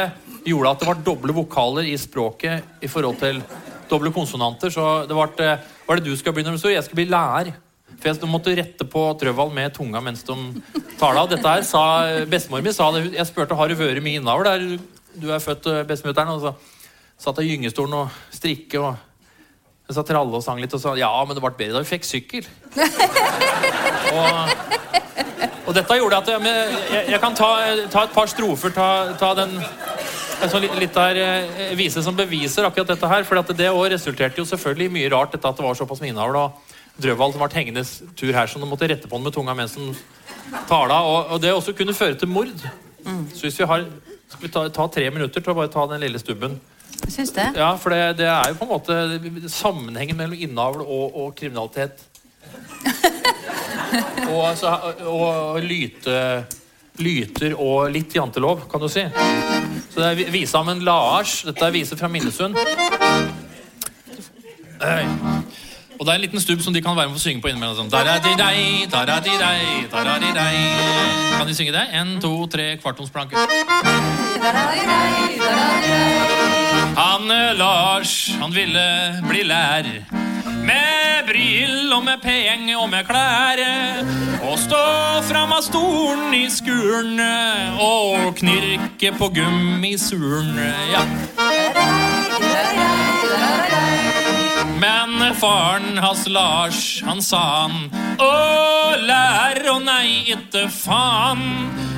[0.44, 3.44] gjorde at det var doble vokaler i språket i forhold til
[3.92, 4.74] doble konsonanter.
[4.74, 5.32] Så det var,
[5.88, 6.76] var det du skal bli når du står?
[6.76, 7.54] Jeg skal bli lærer.
[8.04, 10.36] For jeg måtte rette på Trøvald med tunga mens de
[11.00, 11.22] tala.
[11.22, 11.30] av.
[11.32, 11.84] dette her sa
[12.28, 13.14] bestemor mi sa det.
[13.16, 14.66] Jeg spurte har du vært mye innavl der
[15.16, 16.36] du er født, eh, bestemutteren.
[16.36, 16.54] Og så
[17.18, 18.98] satt jeg i gyngestolen og strikke og
[19.88, 21.92] jeg satt tralle og sang litt og sa ja, men det ble bedre da vi
[21.94, 22.46] fikk sykkel.
[24.18, 24.52] og,
[25.68, 26.54] og dette gjorde at jeg,
[26.92, 27.50] jeg, jeg kan ta,
[27.92, 28.90] ta et par strofer, ta,
[29.20, 29.56] ta den
[30.44, 33.24] en sånn litt, litt der eh, vise som beviser akkurat dette her.
[33.28, 36.04] For at det òg resulterte jo selvfølgelig i mye rart, dette at det var såpass
[36.04, 36.52] mye innavl.
[37.02, 37.84] Drøvald som ble hengende
[38.18, 39.96] tur her, så han måtte rette på den med tunga mens han
[40.70, 41.00] tala.
[41.02, 42.54] Og, og det også kunne føre til mord.
[43.34, 43.86] Så hvis vi har
[44.34, 46.56] Skal vi ta, ta tre minutter til å bare ta den lille stubben?
[47.06, 47.52] Syns det.
[47.54, 52.02] Ja, for det, det er jo på en måte sammenhengen mellom innavl og, og kriminalitet.
[54.32, 54.72] og, altså,
[55.06, 56.18] og lyte,
[56.98, 59.06] lyter og litt jantelov, kan du si.
[59.94, 61.44] Så det er visa om en Lars.
[61.46, 62.58] Dette er vise fra Minnesund.
[64.82, 65.06] Øy.
[66.04, 67.78] Og det er en liten stubb som de kan være med å synge på innimellom.
[67.78, 67.88] Sånn.
[67.88, 70.56] Da-da-di-dei, da-da-di-dei, da-da-di-dei.
[71.38, 71.84] Kan de synge det?
[71.96, 73.40] En, to, tre, kvartomsplanker.
[76.98, 78.84] Han Lars, han ville
[79.30, 79.88] bli lær.
[80.68, 83.64] Med brill og med penger og med klær.
[84.44, 84.84] Og stå
[85.30, 87.16] fram av stolen i skuren
[87.80, 90.52] og knirke på gummisuren.
[90.92, 91.08] Ja.
[94.84, 97.86] Men faren hans Lars, han sa han
[98.20, 98.32] Å,
[99.00, 101.46] lærer og nei, itte faen.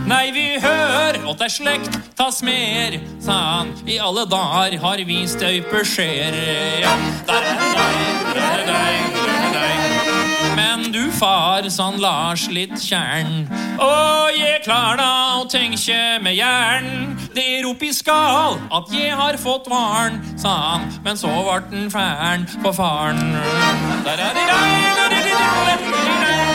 [0.06, 3.74] Nei, vi hører åt ei slekt tas mer, sa han.
[3.90, 6.38] I alle dager har vi støyper skjer.
[6.86, 6.94] Ja.
[7.26, 9.25] Der er det der er det deg, der
[10.96, 13.50] du far, han Lars litt tjern.
[13.84, 17.18] Og jeg klar da å tenke med jern.
[17.36, 20.88] Det rop i skal at jeg har fått varen, sa han.
[21.04, 23.36] Men så vart den færen på faren.
[24.08, 26.55] Der er det der, der er det der, der er det deg.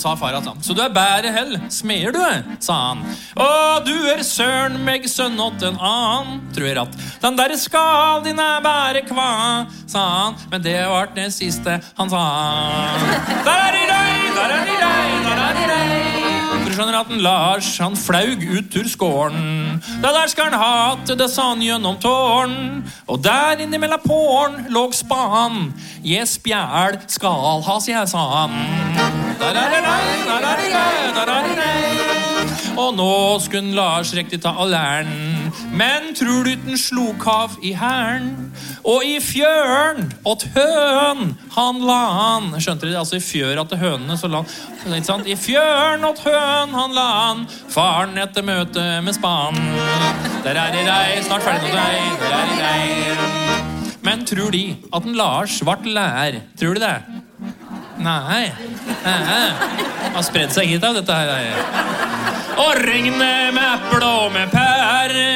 [0.00, 2.20] sa far at han Så du er bære hell, smeder du
[2.64, 3.04] sa han.
[3.38, 3.48] Å,
[3.86, 8.40] du er søren meg sønn åt en annen, tror jeg at den derre skal din
[8.42, 9.30] er bære kva,
[9.90, 10.38] sa han.
[10.52, 12.24] Men det vart det siste han sa.
[13.46, 16.07] Der er de deg, der er de deg, der er de deg.
[16.78, 19.80] Skjønner at en Lars han flaug ut ur skåren.
[19.98, 22.84] Da der skal han hate, det sa han gjennom tårn.
[23.10, 25.72] Og der innimellom påren låg span.
[26.06, 28.54] Je spjæl skal ha, sier jeg, sa han.
[32.78, 33.12] Og nå
[33.42, 35.27] skulle Lars riktig ta all æren.
[35.72, 38.52] Men tror du den slo kav i hæren?
[38.84, 42.50] Og i fjøren åt høn han la han.
[42.60, 43.02] Skjønte dere?
[43.02, 44.42] Altså i fjør at hønene så la
[44.84, 45.28] han ikke sant?
[45.28, 47.46] I fjøren åt høn han la han.
[47.72, 49.58] Faren etter møte med span.
[50.44, 52.18] Der er det deg, snart ferdig med deg.
[52.22, 53.24] Der er det deg.
[54.08, 56.38] Men tror de at en Lars vart lær?
[56.60, 57.17] Tror de det?
[57.98, 58.52] Nei.
[59.04, 59.44] Nei.
[60.14, 61.58] Har spredd seg hit av dette her.
[62.58, 63.18] Og regnet
[63.54, 65.26] med eple og med pære.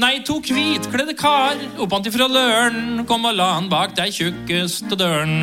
[0.00, 5.40] Nei, to hvitkledde kar oppantifra løren kom og la han bak dei tjukkeste døren.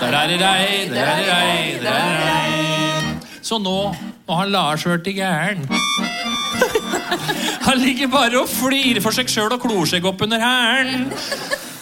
[0.00, 3.38] Der er det deg, der er deg, der er deg.
[3.42, 3.78] Så nå
[4.28, 5.64] må han Lars blitt gæren.
[7.62, 11.06] Han ligger bare og flirer for seg sjøl og klor seg opp under hælen.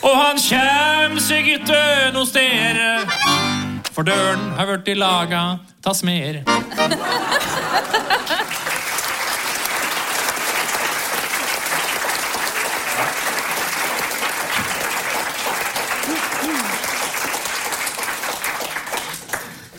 [0.01, 1.81] Og han kjem seg ikke
[2.15, 3.50] noe sted.
[3.91, 5.43] For døren har blitt laga
[5.83, 6.43] ta smer.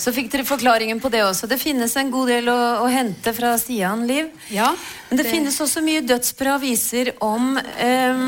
[0.02, 1.46] Så fikk dere forklaringen på det også.
[1.50, 4.32] Det finnes en god del å, å hente fra Stian Liv.
[4.50, 4.72] Ja,
[5.10, 8.24] Men det, det- finnes også mye dødsbra viser om um,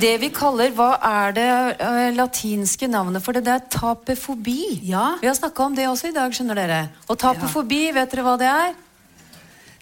[0.00, 1.50] det vi kaller Hva er det
[1.82, 3.44] uh, latinske navnet for det?
[3.44, 4.62] Det er tapefobi.
[4.88, 5.18] Ja.
[5.20, 6.80] Vi har snakka om det også i dag, skjønner dere.
[7.10, 8.74] Og tapefobi, vet dere hva det er?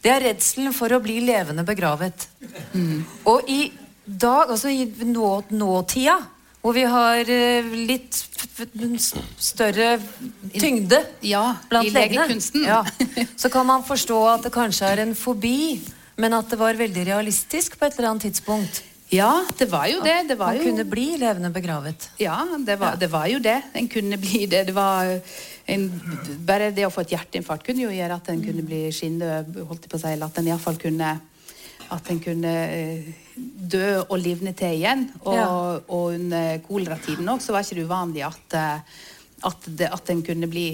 [0.05, 2.27] Det er redselen for å bli levende begravet.
[2.75, 3.05] Mm.
[3.31, 3.71] Og i
[4.05, 6.19] dag, altså i nå, nåtida,
[6.65, 8.17] hvor vi har eh, litt
[9.37, 9.99] større
[10.55, 12.81] tyngde Ja, blant legene, ja,
[13.43, 15.83] så kan man forstå at det kanskje er en fobi,
[16.17, 18.81] men at det var veldig realistisk på et eller annet tidspunkt.
[19.13, 20.15] Ja, det var jo det.
[20.31, 22.09] Det var Man jo kunne bli levende begravet.
[22.19, 23.59] Ja, det var, det var jo det.
[23.77, 24.65] En kunne bli det.
[24.71, 25.13] det var
[25.67, 25.85] en,
[26.49, 29.87] bare det å få et hjerteinfarkt kunne jo gjøre at en kunne bli skinnende, holdt
[29.91, 31.13] på å si, eller at en iallfall kunne
[31.95, 33.13] at en kunne eh,
[33.75, 35.07] dø og livne til igjen.
[35.25, 35.47] Og, Ja.
[35.89, 38.81] og under koleratiden òg så var ikke det uvanlig at, eh,
[39.51, 40.69] at, det, at en kunne bli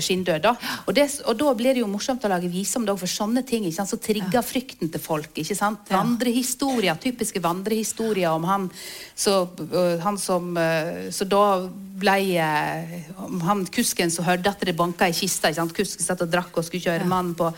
[0.00, 0.40] skinndød.
[0.44, 0.54] Da.
[0.86, 3.66] Og, det, og da blir det jo morsomt å lage vise om for sånne ting
[3.66, 5.30] ikke sant, så trigger frykten til folk.
[5.34, 5.90] ikke sant?
[5.90, 8.68] Vandrehistorier, typiske vandrehistorier om han,
[9.14, 9.44] så,
[10.02, 10.56] han som
[11.10, 11.44] Så da
[12.00, 12.16] ble
[13.20, 15.50] om han kusken som hørte at det banka i kista.
[15.50, 15.76] ikke sant?
[15.76, 17.50] Kusken satt og drakk og skulle kjøre mannen på,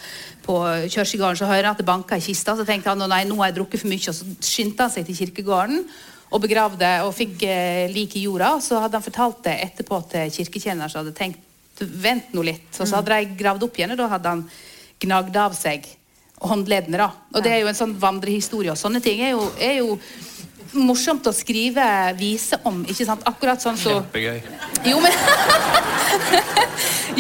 [0.47, 0.59] på
[0.93, 1.39] kirkegården.
[1.41, 3.61] Så hører han at det banka i kista, så tenkte han nei, nå har jeg
[3.61, 4.09] drukket for mye.
[4.09, 5.85] Og så skyndte han seg til kirkegården
[6.33, 8.55] og begravde og fikk eh, lik i jorda.
[8.65, 12.69] Så hadde han fortalt det etterpå til kirketjener som hadde tenkt vent nå litt.
[12.79, 14.45] Og så hadde de gravd opp igjen, og da hadde han
[15.03, 15.89] gnagd av seg
[16.43, 16.99] håndleddene.
[16.99, 17.11] da.
[17.35, 19.99] Og det er jo en sånn vandrehistorie, og sånne ting er jo, er jo
[20.73, 21.85] morsomt å skrive
[22.19, 22.83] vise om.
[22.89, 23.25] ikke sant?
[23.29, 24.41] Akkurat sånn så Kjempegøy.
[24.89, 25.13] Jo, men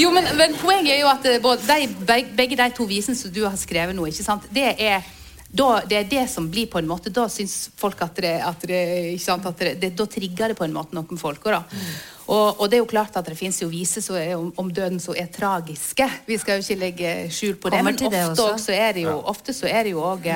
[0.03, 1.77] Jo, men, men poenget er jo at eh, både
[2.09, 4.46] de, begge de to visene som du har skrevet nå, ikke sant?
[4.53, 5.05] det er
[5.52, 8.62] da, det er det som blir på en måte Da syns folk at det, at
[8.64, 8.80] det,
[9.12, 11.44] ikke sant, at det, det Da trigger det på en måte noen folk.
[11.44, 11.92] også, Da.
[12.32, 14.70] Og, og det er jo klart at det fins jo viser som er om, om
[14.72, 16.06] døden som er tragiske.
[16.26, 18.46] Vi skal jo ikke legge skjul på det, Kommer men ofte, også.
[18.54, 20.28] også er det jo, ofte så er det jo òg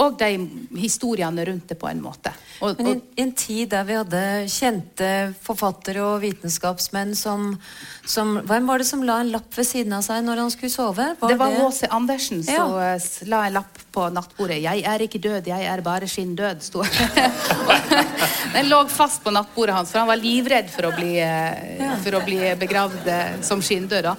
[0.00, 0.30] og de
[0.80, 2.32] historiene rundt det på en måte.
[2.60, 5.10] Og, Men i, i en tid der vi hadde kjente
[5.44, 7.54] forfattere og vitenskapsmenn som,
[8.08, 10.72] som Hvem var det som la en lapp ved siden av seg når han skulle
[10.72, 11.10] sove?
[11.20, 11.88] det var H.C.
[11.90, 12.76] Andersen som
[13.28, 14.60] la en lapp på nattbordet.
[14.62, 16.84] 'Jeg er ikke død, jeg er bare skinndød', sto
[18.54, 22.18] Den lå fast på nattbordet hans, for han var livredd for å bli, eh, for
[22.18, 24.12] å bli begravd eh, som skinndød.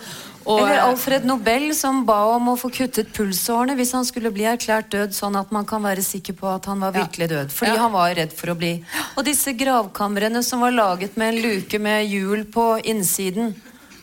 [0.45, 4.31] Og, Eller eh, Alfred Nobel som ba om å få kuttet pulsårene hvis han skulle
[4.33, 7.51] bli erklært død, sånn at man kan være sikker på at han var virkelig død.
[7.53, 7.81] Fordi Ja.
[7.85, 8.83] han var redd for å bli
[9.17, 13.53] Og disse gravkamrene som var laget med en luke med hjul på innsiden.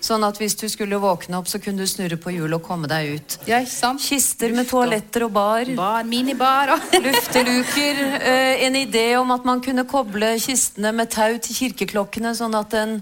[0.09, 2.89] Sånn at hvis du skulle våkne opp, så kunne du snurre på hjulet og komme
[2.89, 3.35] deg ut.
[3.49, 4.01] ja, sant?
[4.01, 5.69] Kister med toaletter og bar.
[5.77, 8.01] Bar, minibar og Lufteluker.
[8.23, 12.71] eh, en idé om at man kunne koble kistene med tau til kirkeklokkene, sånn at
[12.73, 12.95] den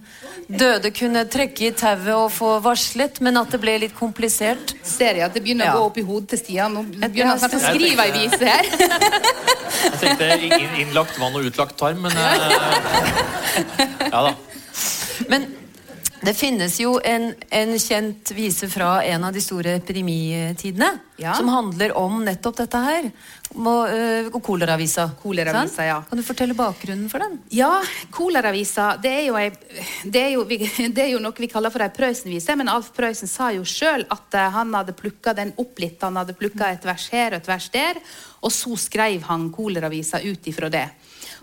[0.51, 4.75] døde kunne trekke i tauet og få varslet, men at det ble litt komplisert.
[4.83, 5.77] Ser jeg at det begynner Ja.
[5.77, 6.75] å gå opp i hodet til Stian.
[6.75, 8.66] Nå begynner han å skrive ei vise her.
[9.87, 14.35] Jeg tenkte inn- innlagt vann og utlagt tarm, men eh, Ja da.
[15.31, 15.47] Men
[16.25, 21.33] det finnes jo en, en kjent vise fra en av de store epidemitidene, Ja.
[21.35, 23.07] som handler om nettopp dette her.
[23.55, 25.11] Må, øh, koleravisa.
[25.23, 26.03] Koleravisa, ja.
[26.09, 27.39] Kan du fortelle bakgrunnen for den?
[27.51, 29.51] Ja, Koleravisa det er, jo ei,
[30.05, 30.45] det, er jo,
[30.97, 32.57] det er jo noe vi kaller for ei Prøysen-vise.
[32.57, 36.01] Men Alf Prøysen sa jo sjøl at eh, han hadde plukka den opp litt.
[36.05, 38.01] Han hadde plukka et vers her og et vers der,
[38.43, 40.89] og så skrev han Koleravisa ut ifra det.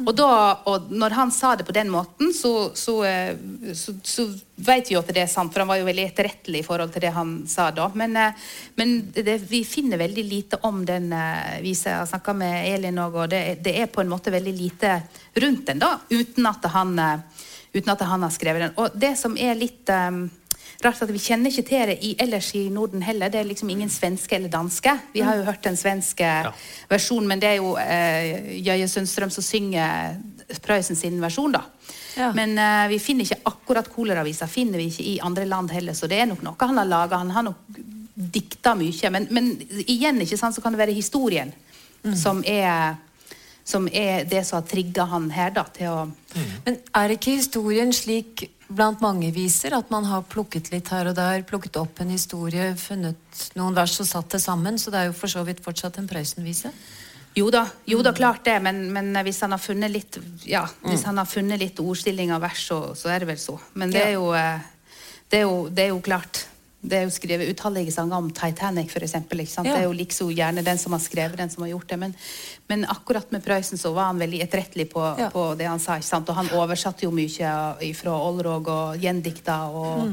[0.01, 0.29] Og, da,
[0.69, 3.37] og når han sa det på den måten, så, så, eh,
[3.77, 4.25] så, så
[4.55, 6.93] vet vi jo at det er sant, for han var jo veldig etterrettelig i forhold
[6.93, 7.89] til det han sa da.
[7.99, 11.91] Men, eh, men det, vi finner veldig lite om den uh, visa.
[11.91, 14.95] Jeg har snakka med Elin òg, og det, det er på en måte veldig lite
[15.41, 18.77] rundt den, da, uten at han, eh, uten at han har skrevet den.
[18.81, 20.23] Og det som er litt eh,
[20.85, 23.31] rart, at vi kjenner ikke til det i, ellers i Norden heller.
[23.31, 24.93] Det er liksom ingen svenske eller danske.
[25.13, 26.29] Vi har jo hørt den svenske
[26.89, 30.19] versjonen, men det er jo eh, Jøye Sundstrøm som synger
[30.63, 31.63] Prøysen sin versjon, da.
[32.17, 32.29] Ja.
[32.35, 36.09] Men eh, vi finner ikke akkurat koleravisa finner vi ikke i andre land heller, så
[36.11, 37.21] det er nok noe han har laga.
[37.23, 37.79] Han har nok
[38.13, 39.09] dikta mye.
[39.13, 39.53] Men, men
[39.87, 41.53] igjen ikke sant, så kan det være historien
[42.19, 42.95] som, er,
[43.63, 46.01] som er det som har trigga han her da, til å
[46.65, 51.15] Men er ikke historien slik blant mange viser, at man har plukket litt her og
[51.17, 55.09] der, plukket opp en historie, funnet noen vers og satt det sammen, så det er
[55.11, 56.73] jo for så vidt fortsatt en Prøysen-vise?
[57.33, 61.05] Jo da, jo da, klart det, men, men hvis han har funnet litt Ja, hvis
[61.07, 63.57] han har funnet litt ordstilling av vers, så, så er det vel så.
[63.73, 64.61] Men det er jo, eh,
[65.31, 66.43] det er jo, det er jo klart.
[66.83, 69.67] Det er jo skrevet utallige sanger om Titanic, for eksempel, sant?
[69.69, 69.77] Ja.
[69.77, 71.97] Det er jo liksom gjerne den som har skrevet den, som har gjort det.
[72.01, 72.13] Men,
[72.67, 75.29] men akkurat med Prøysen så var han veldig etterrettelig på, Ja.
[75.31, 75.95] på det han sa.
[75.95, 76.29] ikke sant?
[76.29, 79.61] Og han oversatte jo mye fra Olrog og gjendikta.
[79.71, 80.11] Og,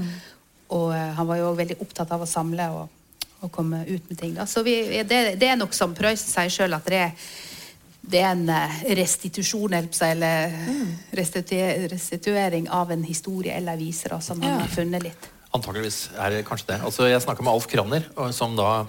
[0.71, 2.89] og eh, han var jo også veldig opptatt av å samle og,
[3.43, 4.35] og komme ut med ting.
[4.39, 4.47] Da.
[4.47, 7.31] Så vi, det, det er nok som Prøysen sier sjøl, at det er
[8.11, 10.55] det er en eh, restitusjon eller,
[11.19, 14.59] restitu- restituering av en historie eller viser, som han Ja.
[14.63, 15.29] har funnet litt.
[15.57, 16.83] Antakeligvis er det kanskje det.
[16.87, 18.05] Altså, jeg snakka med Alf Kranner,
[18.37, 18.85] som da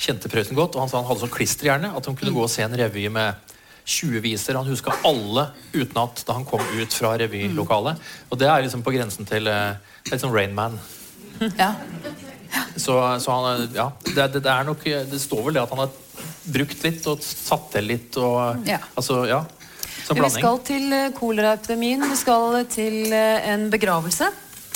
[0.00, 0.74] kjente Prøysen godt.
[0.74, 3.06] Og han sa han hadde sånn klisterhjerne at han kunne gå og se en revy
[3.12, 4.58] med 20 viser.
[4.58, 8.00] Han huska alle utenat da han kom ut fra revylokalet.
[8.30, 10.78] Og det er liksom på grensen til eh, det er liksom Rain Man.
[11.56, 11.74] Ja.
[12.74, 15.84] Så, så han, ja, det, det, det er nok Det står vel det at han
[15.84, 15.92] har
[16.50, 18.80] brukt litt og satt til litt og Ja.
[18.98, 19.44] Altså, ja.
[20.10, 24.26] Vi skal til eh, koleraepidemien, vi skal til eh, en begravelse.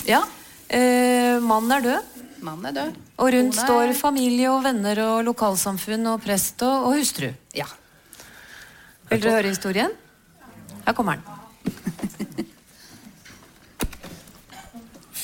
[0.06, 0.22] ja.
[0.70, 2.02] Eh, mannen er død,
[2.44, 2.96] Mannen er død.
[3.18, 7.30] og rundt er- står familie og venner og lokalsamfunn og prest og, og hustru.
[7.54, 7.66] Ja.
[9.10, 9.90] Vil dere høre historien?
[10.86, 11.24] Her kommer den.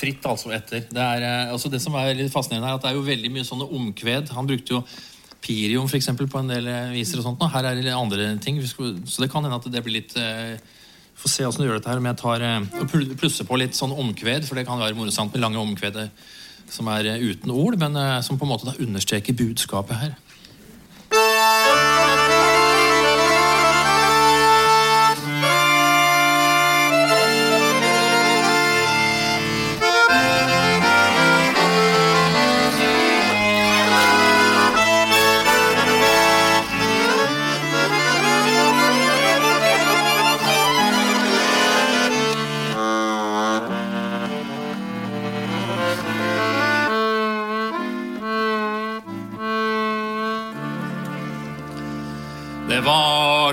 [0.00, 0.86] fritt altså etter.
[0.88, 3.30] Det, er, eh, altså det som er litt fascinerende er at det er jo veldig
[3.34, 4.30] mye sånne omkved.
[4.36, 4.82] Han brukte jo
[5.44, 7.40] pirium for eksempel, på en del viser og sånt.
[7.40, 7.48] nå.
[7.52, 8.60] Her er det andre ting.
[8.64, 10.56] Så det kan hende at det blir litt eh,
[11.20, 12.00] Får se åssen du gjør dette her.
[12.00, 15.34] Om jeg tar eh, og plusser på litt sånn omkved, for det kan være morsomt
[15.36, 16.12] med lange omkved eh,
[16.70, 20.16] som er eh, uten ord, men eh, som på en måte da understreker budskapet her.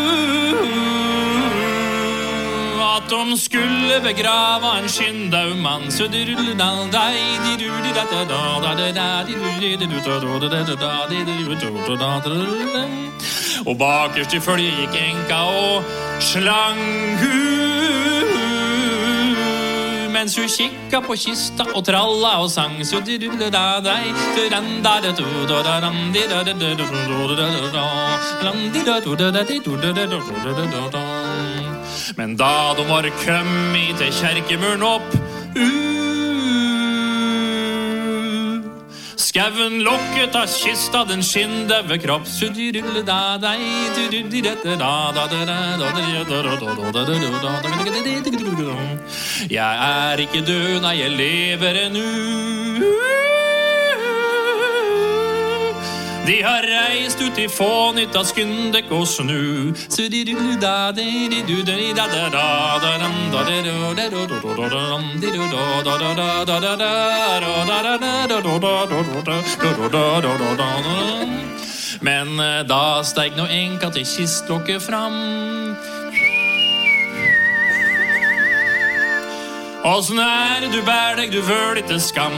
[2.95, 6.10] at de skulle begrava en skyndau mann så
[13.65, 15.83] Og bakerst i følget gikk enka og
[16.19, 16.79] slang
[17.23, 17.61] hu
[20.22, 22.76] mens hun kikka på kista og tralla og sang.
[32.17, 35.17] Men da de var kommet til kjerkemuren opp
[35.58, 36.00] uh,
[39.32, 42.25] Skauen lokket av kista, den skinndaue kropp
[49.48, 53.40] Jeg er ikke død, nei, jeg lever ennå.
[56.26, 59.74] De har reist ut i fånytta, skynd skundek og snu.
[72.02, 75.71] Men eh, da steig nå enka til kistlokket fram.
[79.84, 82.36] Åssen er det du bær deg, du føler ikke skam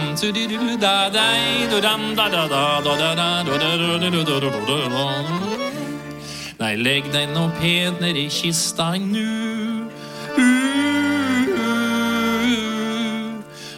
[6.63, 9.42] Nei, legg deg nå pent ned i kista nu.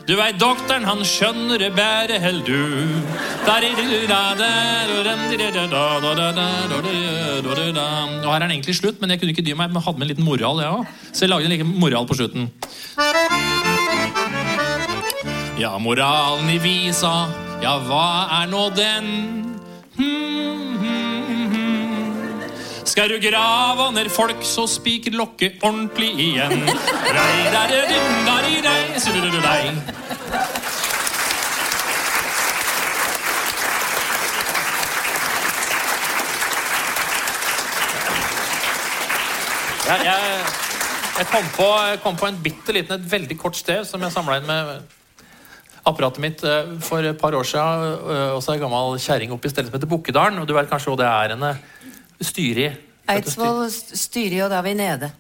[0.06, 2.54] Du veit doktoren, han skjønner det bære hell du.
[3.42, 3.64] Og her
[8.36, 9.74] er den egentlig slutt, men jeg kunne ikke dy meg.
[9.74, 10.86] Men hadde med en liten moral, jeg òg.
[11.10, 12.52] Så jeg lagde en liten moral på slutten.
[15.58, 17.16] Ja, moralen i visa,
[17.64, 18.06] ja, hva
[18.44, 19.10] er nå den?
[19.98, 20.35] Hmm, hmm, hmm.
[22.96, 26.62] Skal du grave ned folk, så spiker lokket ordentlig igjen.
[26.64, 27.90] Rei, der, der,
[28.24, 29.74] der, der, så du, du, dei.
[39.86, 40.40] Jeg, jeg,
[41.20, 44.16] jeg kom, på, jeg kom på en bitte liten, et veldig kort sted som jeg
[44.16, 44.72] samla inn med
[45.84, 48.00] apparatet mitt eh, for et par år siden.
[48.08, 50.40] eh, Også ei gammel kjerring oppe i stedet som heter Bukkedalen.
[50.40, 51.58] Og du vet kanskje hvor det er henne
[52.22, 52.72] styrer i?
[53.16, 55.12] Eidsvoll styrer og da er vi nede.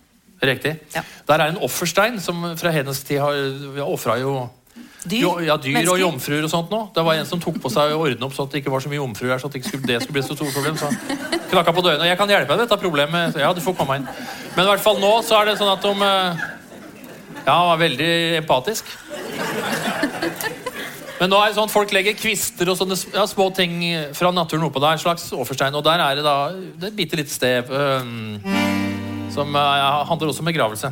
[0.46, 0.76] Riktig.
[0.94, 1.02] Ja.
[1.28, 3.34] Der er en offerstein som fra hennes tid har
[3.76, 4.50] Vi ofra jo
[5.06, 6.80] Dyr, jo, ja, dyr og jomfruer og sånt nå.
[6.96, 8.90] Det var en som tok på seg å ordne opp så det ikke var så
[8.90, 10.80] mye jomfruer her, så det skulle, det skulle bli så stort problem.
[10.82, 10.90] Så
[11.52, 12.08] knakka på dørene.
[12.10, 13.38] Jeg kan hjelpe deg med dette problemet.
[13.38, 14.08] Ja, du får komme inn.
[14.56, 16.44] Men i hvert fall nå så er det sånn at de eh,
[17.46, 18.90] Ja, han var veldig empatisk.
[21.20, 23.80] Men nå er det sånn at folk legger kvister og sånne ja, små ting
[24.18, 25.00] fra naturen oppå der.
[25.00, 25.78] Slags offerstein.
[25.78, 28.44] Og der er det da det er et bitte lite sted øhm,
[29.32, 30.92] som eh, handler også om begravelse.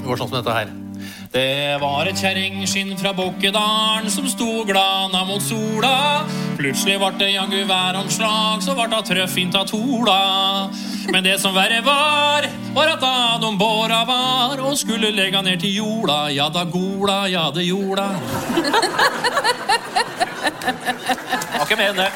[0.00, 0.72] Det går sånn som dette her.
[1.36, 6.24] Det var et kjerringskinn fra Bukkedalen som sto glana mot sola.
[6.56, 10.70] Plutselig vart det jaggu væromslag, så vart det trøffint av tola.
[11.12, 15.60] Men det som verre var, var at da de båra var og skulle legge ned
[15.60, 18.08] til jorda, ja da gola, ja det jorda.
[21.52, 22.12] Var ikke enn det.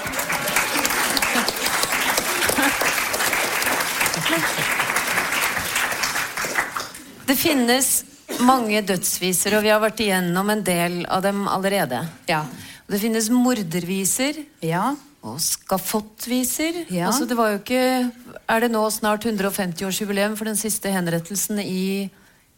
[7.28, 7.98] Det finnes
[8.44, 12.02] mange dødsviser, og vi har vært igjennom en del av dem allerede.
[12.28, 12.42] Ja.
[12.90, 14.34] Det finnes morderviser
[14.66, 14.94] Ja.
[15.22, 16.84] og skafottviser.
[16.90, 17.06] Ja.
[17.10, 18.10] Altså, det var jo ikke
[18.48, 22.10] Er det nå snart 150-årsjubileum for den siste henrettelsen i,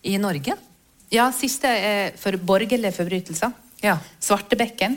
[0.03, 0.55] i Norge?
[1.13, 3.53] ja siste er for borgerlige forbrytelser.
[3.85, 3.99] Ja.
[4.19, 4.97] Svartebekken.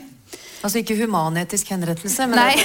[0.64, 2.56] Altså ikke humanetisk henrettelse, men Nei.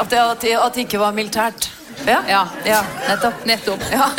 [0.00, 1.68] at, det, at, det, at det ikke var militært.
[2.08, 2.42] Ja, Ja.
[2.66, 3.44] ja nettopp.
[3.48, 3.82] Nettopp.
[3.92, 4.10] Ja.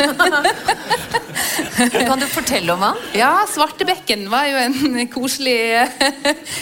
[2.06, 2.96] kan du fortelle om han?
[3.16, 5.56] Ja, Svartebekken var jo en koselig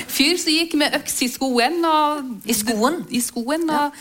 [0.09, 1.77] fyr som gikk med øks i skoen.
[1.85, 3.03] Og, I skoen?
[3.11, 3.93] I skoen og,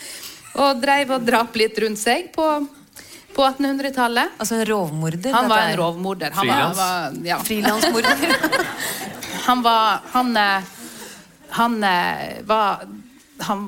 [0.58, 2.46] og dreiv og drap litt rundt seg på,
[3.36, 4.28] på 1800-tallet.
[4.40, 5.32] Altså en rovmorder?
[5.34, 5.78] Han var en er.
[5.82, 6.30] rovmorder.
[6.38, 6.76] Han Frilans.
[6.80, 6.96] var,
[7.28, 7.38] ja.
[7.44, 8.16] Frilansmorder.
[9.48, 10.62] han var Han, eh,
[11.56, 12.82] han eh, var
[13.48, 13.60] Han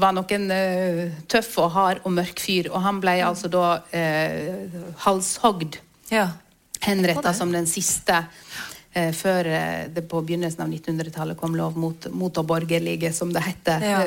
[0.00, 3.64] var nok en uh, tøff og hard og mørk fyr, og han ble altså da
[3.80, 5.80] uh, halshogd.
[6.12, 6.28] ja.
[6.80, 8.14] Henretta som den siste
[8.96, 9.50] uh, før
[9.92, 13.84] det på begynnelsen av 1900-tallet kom lov mot, mot å borgerlige, som det heter.
[13.84, 13.98] Ja.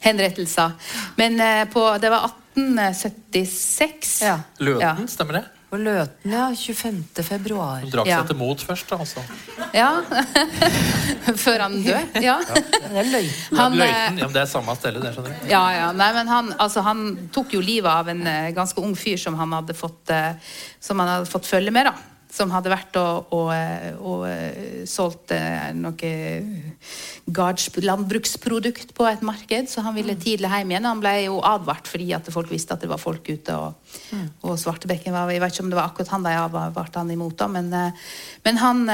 [0.00, 0.72] henrettelser.
[1.20, 1.36] Men
[1.68, 4.22] på, det var 1876.
[4.24, 4.38] Ja.
[4.58, 4.96] Løten, Ja.
[5.06, 5.44] stemmer det?
[5.72, 6.50] På Løten, ja.
[6.52, 7.22] 25.
[7.24, 7.80] februar.
[7.80, 8.18] Du drakk Ja.
[8.20, 8.98] seg til mot først, da.
[9.00, 9.22] Altså.
[9.72, 10.02] Ja.
[11.44, 12.02] Før han døde.
[12.20, 12.34] Ja.
[12.44, 13.56] Det er løyten.
[13.56, 15.48] Han, ja, eh, ja, men det er samme stedet, det skjønner du.
[15.48, 15.86] Ja, ja.
[15.96, 17.00] Nei, men han, altså, han
[17.32, 20.34] tok jo livet av en eh, ganske ung fyr som han hadde fått, eh,
[20.82, 21.88] som han hadde fått følge med.
[21.88, 21.94] da.
[22.32, 26.12] Som hadde vært og, og, eh, og eh, solgt eh, noe
[27.28, 30.88] landbruksprodukt på et marked, så han ville tidlig hjem igjen.
[30.88, 33.58] Han ble jo advart fordi at folk visste at det var folk ute.
[33.58, 37.12] Og, og Svartebekken var Jeg vet ikke om det var akkurat han de advarte han
[37.12, 37.68] imot, da, men,
[38.42, 38.84] men han,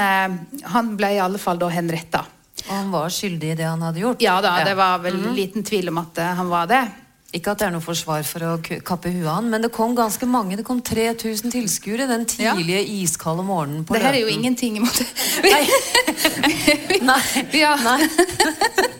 [0.75, 2.25] han ble i alle fall da henretta.
[2.67, 4.23] Og han var skyldig i det han hadde gjort.
[4.23, 6.83] Ja da, det var vel liten tvil om at han var det.
[7.29, 8.53] Ikke at det er noe forsvar for å
[8.85, 10.57] kappe huet av men det kom ganske mange.
[10.57, 12.55] Det kom 3000 tilskuere den Ja.
[12.57, 15.03] tidlige iskalde morgenen på Det her er jo ingenting imot
[15.43, 15.65] Nei.
[17.11, 17.21] Nei.
[17.53, 17.75] Ja.
[17.75, 18.09] Nei.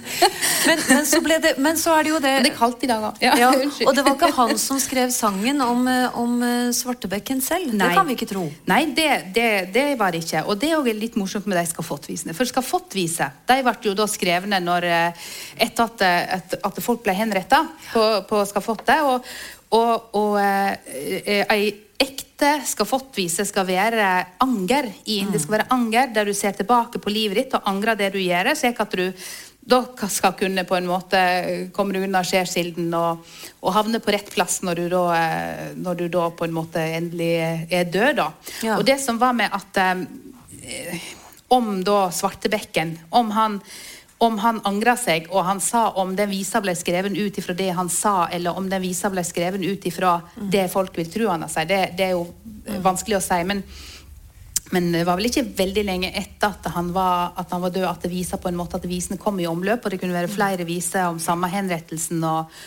[0.67, 3.03] Men, men, så det, men så er det jo det Det er kaldt i dag
[3.09, 3.21] òg.
[3.23, 3.49] Ja, ja.
[3.87, 7.73] Og det var ikke han som skrev sangen om, eh, om eh, Svartebekken selv.
[7.73, 7.87] Nei.
[7.87, 8.43] Det kan vi ikke tro.
[8.69, 10.43] Nei, det, det, det var det ikke.
[10.51, 12.35] Og det er litt morsomt med de skafottvisene.
[12.37, 15.29] For skafottviser de ble jo da skrevne når, eh,
[15.65, 16.05] etter at,
[16.37, 17.63] at, at folk ble henretta
[17.93, 19.03] på, på skafottet.
[19.05, 19.29] Og,
[19.77, 20.73] og, og eh,
[21.23, 24.07] eh, ei ekte skafottvise skal være
[24.39, 24.87] anger.
[25.05, 28.13] I, Det skal være anger der du ser tilbake på livet ditt og angrer det
[28.13, 29.11] du gjør, slik at du
[29.69, 31.19] da skal kunne på en måte
[31.75, 33.25] komme deg unna skjærsilden og,
[33.61, 36.81] og havne på rett plass når du da, eh, når du da på en måte
[36.95, 37.33] endelig
[37.69, 38.15] er død.
[38.17, 38.29] Da.
[38.65, 38.79] Ja.
[38.79, 41.07] Og det som var med at eh,
[41.49, 43.55] Om da Svartebekken Om han
[44.19, 47.69] om han angra seg, og han sa om den visa ble skreven ut ifra det
[47.75, 51.45] han sa, eller om den visa ble skreven ut ifra det folk vil tro han
[51.45, 52.81] har sagt, det, det er jo mm.
[52.83, 53.37] vanskelig å si.
[53.47, 53.63] Men,
[54.75, 57.87] men det var vel ikke veldig lenge etter at han var, at han var død,
[57.87, 60.33] at det visa på en måte at visene kom i omløp, og det kunne være
[60.35, 62.19] flere viser om samme henrettelsen.
[62.19, 62.61] Og,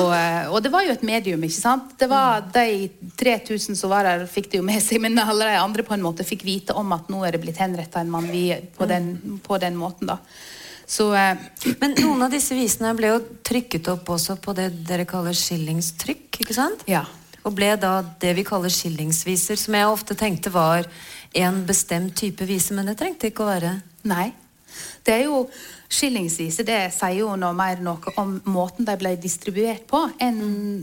[0.00, 1.92] og, eh, og det var jo et medium, ikke sant?
[2.00, 2.88] Det var De
[3.20, 6.08] 3000 som var der, fikk det jo med seg, men alle de andre på en
[6.08, 9.60] måte fikk vite om at nå er det blitt henretta en mann på, den, på
[9.60, 10.16] den måten.
[10.16, 10.22] da.
[10.86, 11.36] Så eh,
[11.80, 16.42] Men noen av disse visene ble jo trykket opp også på det dere kaller skillingstrykk,
[16.44, 16.86] ikke sant?
[16.90, 17.04] ja.
[17.46, 20.82] Og ble da det vi kaller skillingsviser, som jeg ofte tenkte var
[21.38, 23.70] en bestemt type vise, men det trengte ikke å være.
[24.10, 24.32] Nei.
[25.06, 25.44] Det er jo
[25.86, 30.82] Skillingsviser det sier jo noe mer noe om måten de ble distribuert på, enn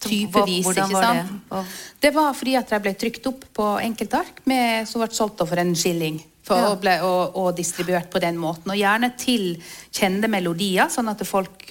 [0.00, 0.70] type vis.
[0.72, 1.34] ikke sant?
[1.50, 1.62] det?
[2.06, 5.60] Det var fordi at de ble trykt opp på enkeltark med, som ble solgt for
[5.60, 6.16] en skilling.
[6.48, 6.68] For, Ja.
[6.72, 8.72] og, ble, og, og distribuert på den måten.
[8.72, 9.58] Og gjerne til
[9.92, 11.66] kjente melodier, sånn at folk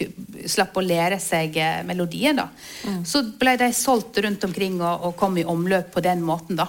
[0.46, 1.86] slapp å lære seg melodier.
[1.88, 2.36] melodien.
[2.38, 2.50] da.
[3.04, 6.56] Så ble de solgt rundt omkring og, og kom i omløp på den måten.
[6.60, 6.68] da.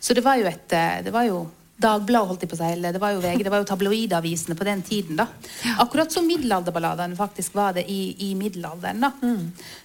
[0.00, 1.44] Så det var jo et eh, det var jo
[1.74, 4.54] Dagbladet, holdt jeg på å si, eller det var jo VG, det var jo tabloidavisene
[4.54, 5.16] på den tiden.
[5.18, 5.24] da.
[5.82, 9.02] Akkurat som middelalderballadene faktisk var det i, i middelalderen.
[9.02, 9.10] da.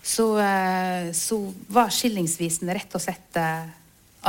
[0.05, 1.39] Så, eh, så
[1.73, 3.65] var skillingsvisene rett og slett eh,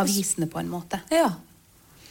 [0.01, 1.03] avisene på en måte.
[1.12, 1.28] Ja.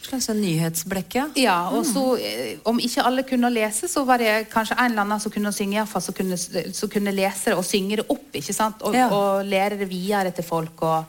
[0.02, 1.26] Slags en nyhetsblekke.
[1.36, 1.68] ja.
[1.76, 5.20] Og så eh, Om ikke alle kunne lese, så var det kanskje en eller annen
[5.20, 8.06] som kunne synge, i hvert fall, som kunne, som kunne lese det og synge det
[8.08, 8.28] opp.
[8.34, 8.82] ikke sant?
[8.82, 9.08] Og, Ja.
[9.12, 10.82] og lære det videre til folk.
[10.82, 11.04] Og,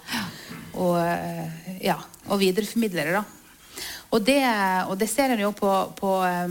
[0.74, 3.14] og, eh, ja, og videreformidle det.
[3.14, 3.24] da.
[4.12, 4.44] Og det,
[4.90, 6.50] og det ser en jo på, på eh,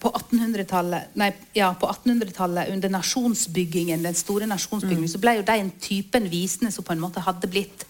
[0.00, 5.70] på 1800-tallet nei, ja, på 1800-tallet under nasjonsbyggingen, den store nasjonsbyggingen, så ble jo den
[5.78, 7.84] typen visende som på en måte hadde blitt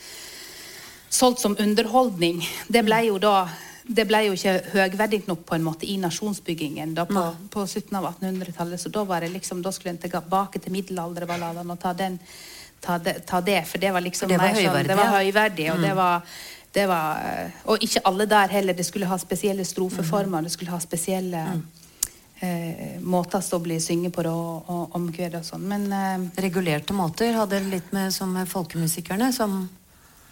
[1.11, 3.48] solgt som underholdning, det ble jo da
[3.88, 8.02] det ble jo ikke høgverdig nok på en måte i nasjonsbyggingen da på, på 1700-
[8.02, 8.82] og 1800-tallet.
[8.82, 12.18] Så da var det liksom, da skulle en tilbake til middelalderballadene og ta, den,
[12.84, 13.62] ta, det, ta det.
[13.70, 15.70] For det var liksom det var mer sånn- det var høyverdig.
[15.72, 16.36] Og det var,
[16.76, 18.76] det var Og ikke alle der heller.
[18.76, 20.44] Det skulle ha spesielle strofeformer.
[20.44, 21.46] Det skulle ha spesielle
[22.44, 25.64] eh, måter å bli synge på og, og omkved og sånn.
[25.64, 29.62] Men eh, Regulerte måter hadde litt med som folkemusikerne, som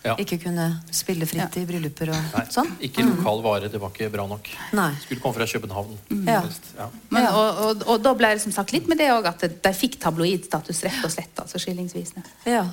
[0.06, 0.14] Ja.
[0.22, 2.70] ikke kunne spille fritt i brylluper og Nei, sånn.
[2.86, 4.48] ikke lokal vare, det var ikke bra nok.
[4.78, 4.88] Nei.
[5.02, 5.98] Skulle komme fra København.
[6.26, 6.40] Ja.
[6.78, 6.88] Ja.
[7.10, 7.34] Men, Ja.
[7.36, 9.98] og, og, og da ble det som sagt litt med det òg, at de fikk
[10.02, 11.34] tabloidstatus, rett og slett.
[11.42, 12.24] altså skillingsvisene.
[12.46, 12.64] Ja.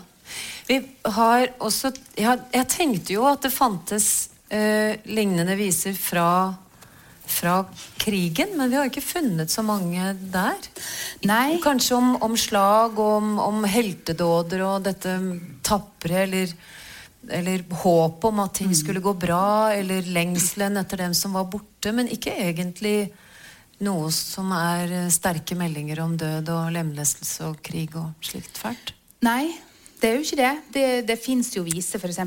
[0.68, 6.54] Vi har også Jeg, jeg tenkte jo at det fantes eh, lignende viser fra,
[7.28, 7.58] fra
[8.00, 10.70] krigen, men vi har ikke funnet så mange der.
[11.28, 11.58] Nei.
[11.64, 15.18] Kanskje om, om slag, om, om heltedåder og dette
[15.66, 16.54] tapre, eller,
[17.32, 21.94] eller håp om at ting skulle gå bra, eller lengselen etter dem som var borte,
[21.96, 23.12] men ikke egentlig
[23.84, 28.94] noe som er eh, sterke meldinger om død og lemlestelse og krig og slikt fælt.
[29.24, 29.52] Nei,
[30.04, 30.52] det er jo ikke det.
[30.76, 32.18] Det, det fins jo viser f.eks.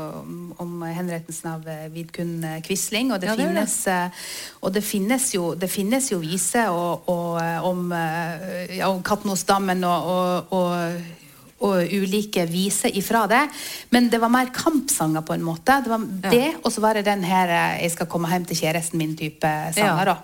[0.00, 3.12] om, om henrettelsen av eh, Vidkun eh, Quisling.
[3.12, 4.28] Og det, Ja, det finnes, eh,
[4.62, 9.02] og det finnes jo, det finnes jo viser og, og, eh, om, eh, ja, om
[9.04, 11.12] Katnosdammen og, og,
[11.58, 13.42] og, ulike viser ifra det.
[13.90, 15.80] Men det var mer kampsanger, på en måte.
[15.84, 18.56] Det var det, og så var det den her eh, 'Jeg skal komme hjem til
[18.56, 20.06] kjæresten min'-type sanger.
[20.06, 20.16] Ja.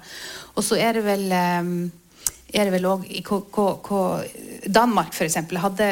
[0.55, 1.91] Og så er det vel eh,
[2.55, 4.25] er det vel også, i hva-
[4.73, 5.87] Danmark eksempel, hadde,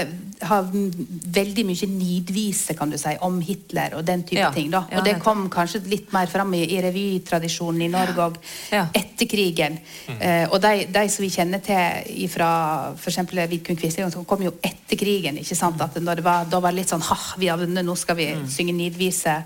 [0.48, 4.50] har veldig mye nidvise kan du si, om Hitler og den type Ja.
[4.50, 4.70] ting.
[4.70, 4.86] da.
[4.90, 8.36] Ja, Og det kom kanskje litt mer fram i, i revytradisjonen i Norge òg
[8.72, 8.86] Ja.
[8.94, 9.78] etter krigen.
[10.20, 13.18] Eh, og de, de som vi kjenner til fra f.eks.
[13.50, 15.36] Vidkun Quisling, kom jo etter krigen.
[15.38, 15.80] ikke sant?
[15.80, 18.16] At når det var, da var det litt sånn ha, vi har vunnet, nå skal
[18.16, 19.44] vi synge nidvise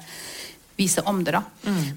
[0.78, 1.32] vise om det.
[1.32, 1.42] da.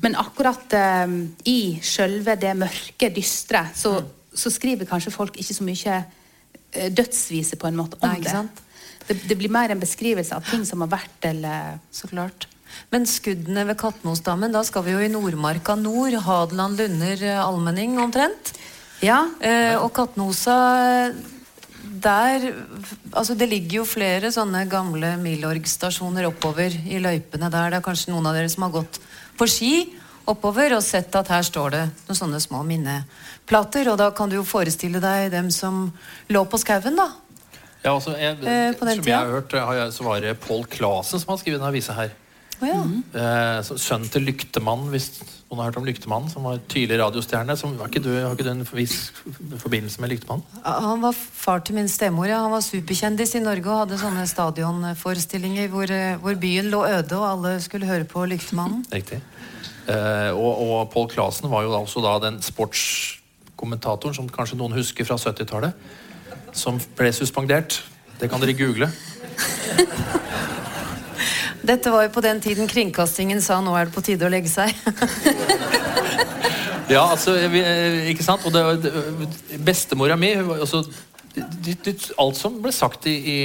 [0.02, 1.08] Men akkurat eh,
[1.46, 4.02] i sjølve det mørke, dystre, så,
[4.40, 8.46] så skriver kanskje folk ikke så mye eh, dødsvise på en måte om Nei, det.
[9.08, 9.18] det.
[9.30, 12.48] Det blir mer en beskrivelse av ting som har vært, eller Så klart.
[12.94, 16.14] Men skuddene ved Katmosdammen, da skal vi jo i Nordmarka nord.
[16.26, 18.54] Hadeland, Lunder, eh, Almenning omtrent.
[19.02, 19.26] Ja.
[19.42, 21.14] Eh, og Katnosa
[21.80, 22.54] der
[23.16, 27.72] Altså, det ligger jo flere sånne gamle Milorg-stasjoner oppover i løypene der.
[27.72, 29.00] Det er kanskje noen av dere som har gått
[29.40, 29.72] på ski
[30.30, 33.90] oppover og sett at her står det noen sånne små minneplater.
[33.92, 35.88] Og da kan du jo forestille deg dem som
[36.30, 37.10] lå på skauen, da.
[37.84, 39.14] Ja, altså, jeg, Eh, på den som tiden.
[39.14, 41.96] jeg har hørt, har jeg, så var det Pål Clasen som har skrevet denne avisa
[41.96, 42.12] her.
[42.60, 42.80] Oh, ja.
[43.16, 47.56] Eh, Sønnen til Lyktemannen, hvis noen har hørt om Lyktemannen, som var tydelig radiostjerne.
[47.58, 49.14] Som, har, ikke du, har ikke du en viss
[49.64, 50.44] forbindelse med Lyktemannen?
[50.66, 52.28] Han var far til min stemor.
[52.28, 52.42] Ja.
[52.44, 57.16] Han var superkjendis i Norge og hadde sånne stadionforestillinger hvor, eh, hvor byen lå øde
[57.16, 58.84] og alle skulle høre på Lyktemannen.
[58.92, 59.22] Riktig.
[59.90, 65.08] Eh, og og Pål Clasen var jo også da den sportskommentatoren som kanskje noen husker
[65.08, 65.74] fra 70-tallet,
[66.54, 67.82] som ble suspendert.
[68.20, 68.92] Det kan dere google.
[71.70, 74.50] Dette var jo på den tiden kringkastingen sa nå er det på tide å legge
[74.52, 74.74] seg.
[76.90, 78.46] Ja, altså, eh, ikke sant?
[78.50, 83.38] Og det, bestemora mi det, Alt som ble sagt i, i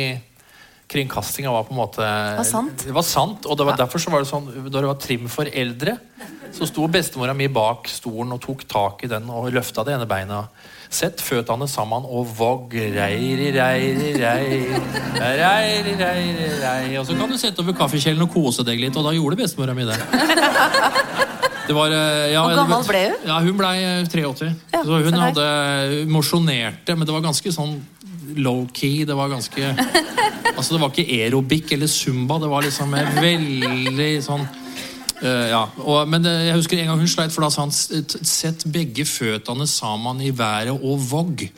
[0.90, 2.84] kringkastinga, var på en måte Var sant.
[2.86, 5.26] Det var sant, og det var, derfor så var det sånn Da det var trim
[5.32, 5.96] for eldre,
[6.54, 10.06] så sto bestemora mi bak stolen og tok tak i den og løfta det ene
[10.06, 10.44] beina.
[10.94, 14.60] Sett føttene sammen og vogg, reiri, reiri, reiri,
[15.18, 16.92] reiri, reiri, rei.
[17.00, 19.74] Og så kan du sette over kaffekjelen og kose deg litt, og da gjorde bestemora
[19.74, 19.98] mi det.
[21.64, 23.20] Det var, eh, ja, Hvor gammel ble hun?
[23.24, 24.50] Ja, Hun ble eh, 83.
[24.74, 25.46] Ja, så hun hadde
[26.12, 27.78] mosjonerte, men det var ganske sånn
[28.36, 29.04] low-key.
[29.08, 29.74] Det var ganske
[30.54, 32.38] Altså, det var ikke aerobic eller zumba.
[32.38, 37.02] Det var liksom eh, veldig sånn uh, ja, og, men eh, jeg husker en gang
[37.02, 41.48] hun sleit, for da sa han Sett begge føttene sammen i været og vogg.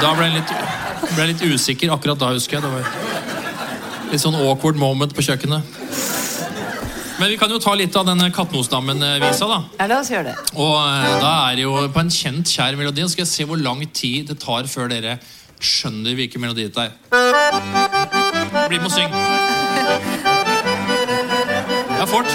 [0.00, 0.54] Da ble jeg litt,
[1.12, 2.64] ble litt usikker akkurat da, husker jeg.
[2.64, 5.74] Det var litt sånn awkward moment på kjøkkenet.
[7.14, 9.60] Men vi kan jo ta litt av denne Kattenosdammen-visa, da.
[9.78, 10.34] Ja, la oss gjøre det.
[10.58, 13.04] Og eh, da er det jo på en kjent, kjær melodi.
[13.12, 15.18] Skal jeg se hvor lang tid det tar før dere
[15.60, 16.92] skjønner hvilken melodi dette er.
[18.68, 19.10] Bli med og syng.
[21.98, 22.30] Ja, fort.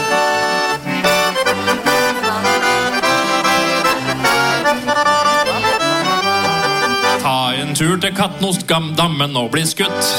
[7.19, 10.13] Ta en tur til Katnosdammen og bli skutt.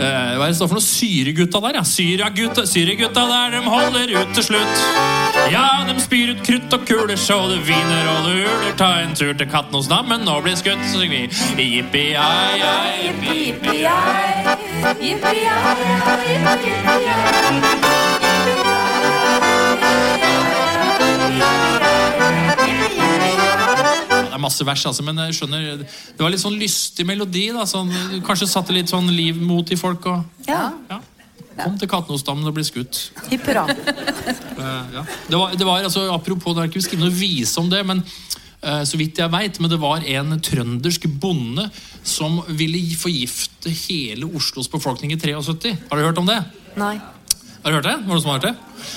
[0.00, 0.84] Eh, hva er det står for noe?
[0.86, 1.84] Syregutta der, ja.
[1.86, 4.76] Syregutta, syregutta der, de holder ut til slutt.
[5.52, 8.72] Ja, de spyr ut krutt og kuler så det viner og det uler.
[8.80, 11.28] Ta en tur til katten hos dammen og bli skutt, så synger
[11.58, 14.30] vi jippi-ai-ai, jippi-jippi-ai.
[24.32, 27.50] Det er masse vers, altså, men jeg skjønner Det var litt sånn lystig melodi.
[27.52, 27.90] da sånn,
[28.24, 30.06] Kanskje satte litt sånn liv mot i folk.
[30.08, 30.70] og Ja.
[30.88, 31.00] ja.
[31.58, 33.10] Kom til Katnosdammen og ble skutt.
[33.28, 33.66] Hipp hurra.
[33.68, 35.02] Uh, ja.
[35.28, 38.00] det, var, det var altså, Apropos, det har ikke skrevet noe vise om det, men
[38.64, 41.68] uh, så vidt jeg vet, men det var en trøndersk bonde
[42.02, 45.76] som ville forgifte hele Oslos befolkning i 73.
[45.90, 46.40] Har du hørt om det?
[46.80, 46.96] Nei.
[47.62, 47.94] Har du hørt det?
[47.94, 48.54] Var det noen som har hørt det?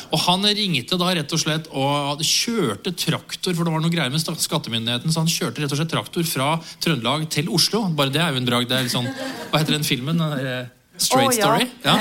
[0.09, 4.13] Og Han ringte da rett og slett og kjørte traktor, for det var noe greier
[4.13, 7.85] med skattemyndigheten, så han kjørte rett og slett traktor fra Trøndelag til Oslo.
[7.93, 8.65] Bare det er jo en drag.
[8.69, 9.11] Det er litt sånn,
[9.51, 10.23] hva heter den filmen?
[10.25, 10.65] Eh,
[10.97, 11.35] Straight oh.
[11.35, 11.67] Story?
[11.85, 11.95] Ja.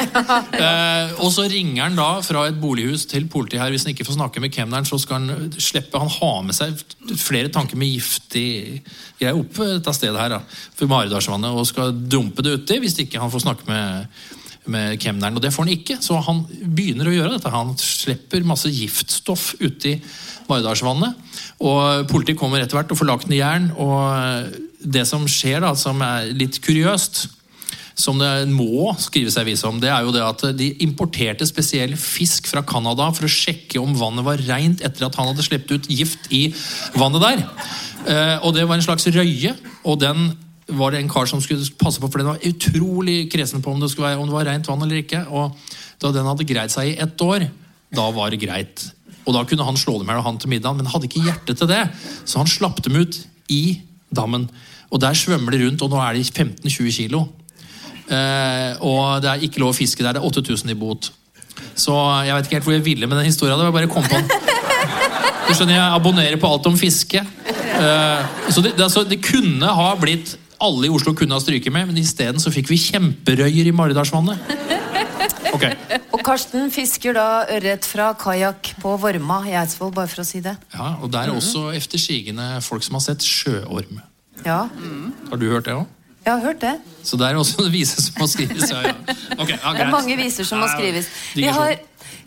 [0.54, 3.72] Eh, og så ringer han da fra et bolighus til politiet her.
[3.74, 6.78] Hvis han ikke får snakke med kemneren, så skal han slippe Han har med seg
[7.20, 8.80] flere tanker med giftig
[9.18, 10.38] greier opp dette stedet her.
[10.38, 10.40] da,
[10.78, 14.08] For Maridalsvannet, og skal dumpe det uti hvis ikke han får snakke med
[14.70, 15.98] med kemneren, og det får han ikke.
[16.04, 17.52] Så han begynner å gjøre dette.
[17.52, 19.98] Han slipper masse giftstoff uti
[20.48, 21.16] Vardalsvannet.
[21.64, 23.70] Og politiet kommer etter hvert og får lagt ned jern.
[23.80, 27.26] Og det som skjer, da, som er litt kuriøst,
[27.94, 31.94] som det må skrives seg vise om, det er jo det at de importerte spesiell
[32.00, 35.76] fisk fra Canada for å sjekke om vannet var rent etter at han hadde sluppet
[35.76, 36.48] ut gift i
[36.98, 37.44] vannet der.
[38.04, 39.54] Eh, og det var en slags røye,
[39.86, 40.32] og den
[40.66, 43.80] var det en kar som skulle passe på, for den var utrolig kresen på om
[43.82, 45.24] det, være, om det var rent vann eller ikke.
[45.28, 45.52] Og
[46.00, 47.48] da den hadde greid seg i ett år,
[47.94, 48.86] da var det greit.
[49.24, 51.56] Og da kunne han slå dem her og han til middagen, men hadde ikke hjerte
[51.56, 51.82] til det.
[52.24, 53.20] Så han slapp dem ut
[53.52, 53.80] i
[54.14, 54.48] dammen.
[54.92, 57.26] Og der svømmer de rundt, og nå er de 15-20 kilo.
[58.04, 60.16] Eh, og det er ikke lov å fiske der.
[60.16, 61.10] Det er 8000 i bot.
[61.78, 61.94] Så
[62.26, 63.58] jeg vet ikke helt hvor jeg ville med den historien.
[63.58, 64.20] Det var bare kom på.
[65.44, 67.20] Du skjønner, Jeg abonnerer på alt om fiske.
[67.20, 71.72] Eh, så det, det, altså, det kunne ha blitt Alle i Oslo kunne ha stryket
[71.74, 74.40] med, men isteden så fikk vi kjemperøyer i Maridalsvannet.
[75.54, 75.74] Okay.
[76.14, 80.40] Og Karsten fisker da ørret fra kajakk på Vorma i Eidsvoll, bare for å si
[80.44, 80.56] det.
[80.74, 84.00] Ja, Og der er også efter sigende folk som har sett sjøorm.
[84.44, 84.64] Ja,
[85.30, 85.86] Har du hørt det òg?
[86.24, 86.72] jeg har hørt det.
[87.04, 88.70] Så det er også viser som må skrives.
[88.72, 88.94] Ja, ja.
[89.36, 91.10] Okay, ja, Det er mange viser som må skrives.
[91.36, 91.74] Vi har,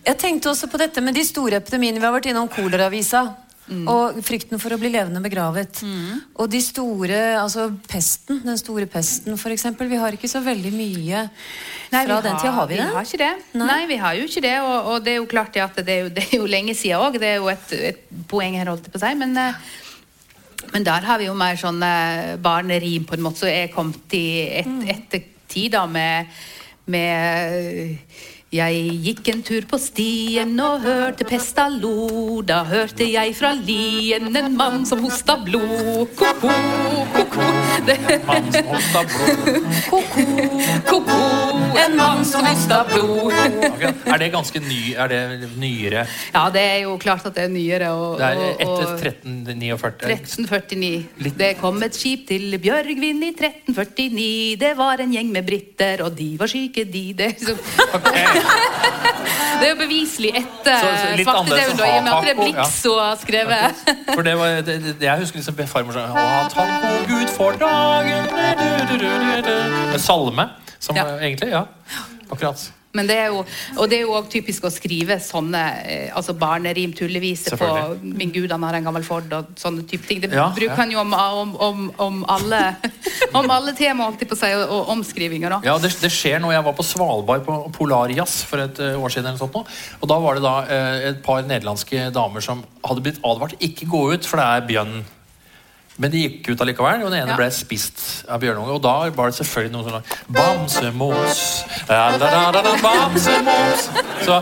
[0.05, 1.97] jeg tenkte også på dette med de store epidemiene.
[1.97, 3.23] Vi har vært innom koleravisa.
[3.67, 5.81] Og frykten for å bli levende begravet.
[6.39, 9.89] Og de store, altså pesten, den store pesten eksempel.
[9.91, 11.25] Vi har ikke så veldig mye
[11.91, 12.53] Nei, fra den tida.
[12.55, 12.87] Har vi Vi det?
[12.93, 13.33] har ikke det.
[13.59, 14.55] Nei, vi har jo ikke det.
[14.61, 16.75] Og, og det er jo klart det at det er jo, det er jo lenge
[16.75, 17.19] siden òg.
[17.19, 18.01] Det er jo et, et
[18.31, 19.13] poeng her, holdt jeg på å si.
[19.19, 19.59] Men, eh,
[20.73, 24.15] men der har vi jo mer sånn eh, barnerim på en måte, så er kommet
[24.15, 24.25] i
[24.63, 26.31] et, ettertid da med,
[26.87, 27.97] med
[28.47, 32.39] jeg gikk en tur på stien og hørte pesta lo.
[32.47, 36.07] Da hørte jeg fra lien en mann som hosta blod.
[36.15, 36.53] Ko-ko,
[37.11, 37.47] ko-ko.
[38.29, 39.67] Mann som hosta blod.
[40.87, 41.19] Ko-ko,
[41.75, 43.33] en mann som hosta blod.
[43.71, 43.91] Okay.
[44.13, 44.93] Er det ganske ny?
[44.97, 45.21] Er det
[45.59, 46.05] nyere?
[46.33, 47.89] Ja, det er jo klart at det er nyere.
[47.93, 48.31] Og, Det er
[48.63, 50.11] etter 1349?
[50.11, 51.05] 1349.
[51.25, 54.55] Litt- Det kom et skip til Bjørgvin i 1349.
[54.59, 57.13] Det var en gjeng med briter, og de var syke, de.
[57.13, 57.57] Det liksom,
[59.59, 61.29] det er jo beviselig etter svartedauden, i og
[62.03, 62.35] med at det er.
[62.41, 63.69] Blix som har skrevet.
[64.13, 66.09] For det var, det, jeg husker liksom farmor sa Å,
[67.09, 68.23] Gud for dagen
[68.89, 69.03] du, du,
[69.47, 69.55] du,
[70.01, 70.45] salme,
[70.79, 71.03] som Ja.
[71.19, 71.56] egentlig, ja.
[72.27, 72.71] Akkurat.
[72.97, 73.41] Men det er jo,
[73.77, 77.67] og det er jo også typisk å skrive sånne eh, altså barnerim, tulleviser på
[78.01, 80.21] 'Min Gud, han har en gammel Ford' og sånne type ting.
[80.23, 80.77] Det Ja, bruker ja.
[80.79, 82.61] han jo om, om, om, om alle
[83.37, 85.49] om alle tema, holdt jeg på å si, og, og omskrivinger.
[85.57, 85.59] da.
[85.67, 89.13] Ja, det, det skjer når jeg var på Svalbard på Polarjazz for et eh, år
[89.13, 89.29] siden.
[89.29, 89.65] eller sånt nå.
[90.01, 93.85] Og Da var det da eh, et par nederlandske damer som hadde blitt advart ikke
[93.85, 94.97] gå ut, for det er bjørn.
[95.97, 97.35] Men de gikk ut allikevel, og den ene Ja.
[97.39, 98.69] ble spist av bjørnunge.
[98.75, 101.39] Og da var det selvfølgelig noen sånn Bamsemos,
[102.83, 103.87] bamsemos.
[104.25, 104.37] Så,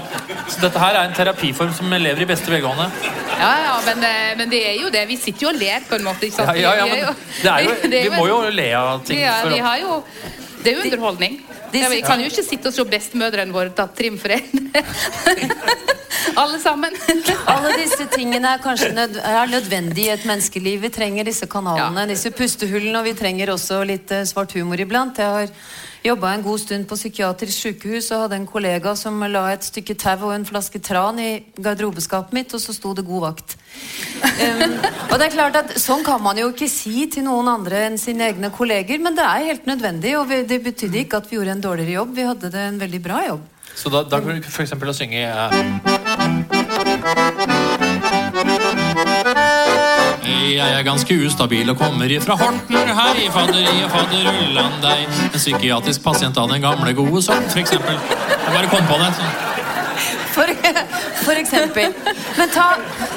[0.52, 2.90] så dette her er en terapiform som lever i beste velgående.
[3.40, 5.06] Ja, ja, men, eh, men det er jo det.
[5.08, 6.28] Vi sitter jo og ler på en måte.
[6.28, 6.58] Ikke sant?
[6.60, 7.76] Ja, ja, ja, men det er jo,
[8.12, 9.20] vi må jo le av ting.
[9.24, 10.04] Ja, vi har jo
[10.64, 11.42] Det er jo underholdning.
[11.72, 14.72] vi kan jo ikke sitte og se bestemødrene våre ta trim for en.
[16.36, 16.94] Alle sammen.
[17.54, 20.82] Alle disse tingene er kanskje nød, er nødvendig i et menneskeliv.
[20.88, 22.10] Vi trenger disse kanalene, Ja.
[22.10, 25.18] disse pustehullene, og vi trenger også litt uh, svart humor iblant.
[25.22, 25.48] Jeg har
[26.06, 29.96] jobba en god stund på psykiatrisk sykehus og hadde en kollega som la et stykke
[29.98, 33.56] tau og en flaske tran i garderobeskapet mitt, og så sto det 'god vakt'.
[34.24, 34.76] Um,
[35.12, 37.98] og det er klart at Sånn kan man jo ikke si til noen andre enn
[37.98, 41.38] sine egne kolleger, men det er helt nødvendig, og vi, det betydde ikke at vi
[41.38, 42.16] gjorde en dårligere jobb.
[42.16, 43.42] Vi hadde det en veldig bra jobb.
[43.76, 45.95] Så da, da kan du for eksempel å synge eh,
[50.56, 52.90] Jeg er ganske ustabil og kommer ifra Horten.
[52.98, 55.04] Hei, fadderi og fadderullan deg.
[55.28, 58.00] En psykiatrisk pasient av den gamle, gode sort, for eksempel.
[58.00, 59.12] Jeg bare kom på det.
[60.34, 60.50] For,
[61.22, 61.94] for eksempel.
[62.40, 62.68] Men ta,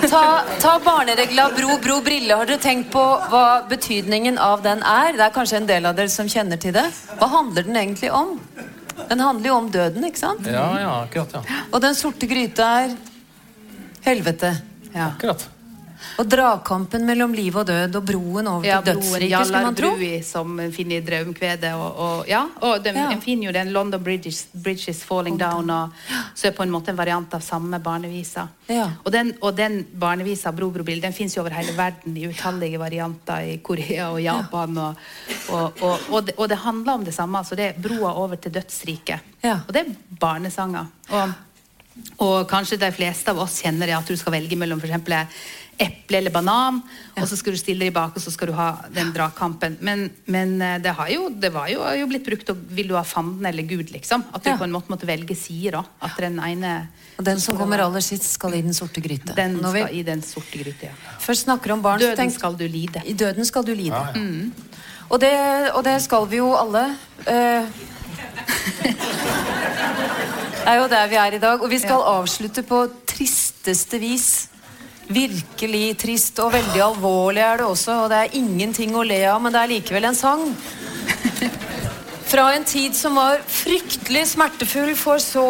[0.05, 0.22] ta,
[0.61, 2.36] ta barneregla bro, bro, brille.
[2.36, 5.16] Har dere tenkt på hva betydningen av den er?
[5.16, 6.86] Det er kanskje en del av dere som kjenner til det.
[7.16, 8.36] Hva handler den egentlig om?
[9.09, 10.47] Den handler jo om døden, ikke sant?
[10.47, 11.41] Ja, ja, akkurat.
[11.41, 11.62] ja.
[11.72, 12.99] Og den sorte gryta er
[14.05, 14.57] helvete.
[14.95, 15.13] Ja.
[15.13, 15.49] Akkurat.
[16.19, 19.91] Og dragkampen mellom liv og død og broen over Ja, til dødsriket, skulle man tro.
[19.97, 21.73] Brui, som finner i Draumkvedet.
[21.75, 23.11] Og, og, ja, og den, Ja.
[23.11, 25.91] en finner jo den London Bridges, Bridges Falling Down, og,
[26.35, 28.49] så er på en måte en variant av samme barnevisa.
[28.69, 28.89] Ja.
[29.05, 32.27] Og den, og den barnevisa, Bro, bro, bil', den fins jo over hele verden i
[32.29, 34.79] utallige varianter i Korea og Japan.
[34.79, 34.95] Og,
[35.51, 37.39] og, og, og, det, og det handler om det samme.
[37.39, 39.21] Altså det er broa over til dødsriket.
[39.43, 39.61] Ja.
[39.67, 40.87] Og det er barnesanger.
[41.11, 41.33] Og,
[42.19, 45.15] og kanskje de fleste av oss kjenner det at du skal velge mellom eksempel
[45.79, 46.81] eple eller banan,
[47.15, 49.77] og så skal du stille deg bak, og så skal du ha den dragkampen.
[49.87, 52.97] Men, men eh, det, har jo, det var jo, jo blitt brukt og Vil du
[52.99, 54.25] ha fanden eller Gud, liksom?
[54.35, 54.57] At du Ja.
[54.59, 55.85] på en måte måtte velge sider, da.
[56.03, 59.37] At den ene Og den som kommer aller sist, skal i den sorte gryte.
[59.39, 61.15] Den Når vi skal i den sorte gryte, Ja.
[61.23, 63.03] først snakker om barn, så Døden tenk skal du lide.
[63.07, 63.95] I døden skal du lide.
[63.95, 64.19] Ja, ja.
[64.19, 64.53] Mm.
[65.11, 65.33] Og, det,
[65.75, 66.97] og det skal vi jo alle.
[67.25, 67.65] Eh,
[70.69, 71.62] det er jo der vi er i dag.
[71.64, 74.29] Og vi skal avslutte på tristeste vis
[75.09, 79.39] Virkelig trist og veldig alvorlig er det også, og det er ingenting å le av,
[79.41, 80.43] men det er likevel en sang.
[82.29, 85.47] Fra en tid som var fryktelig smertefull for så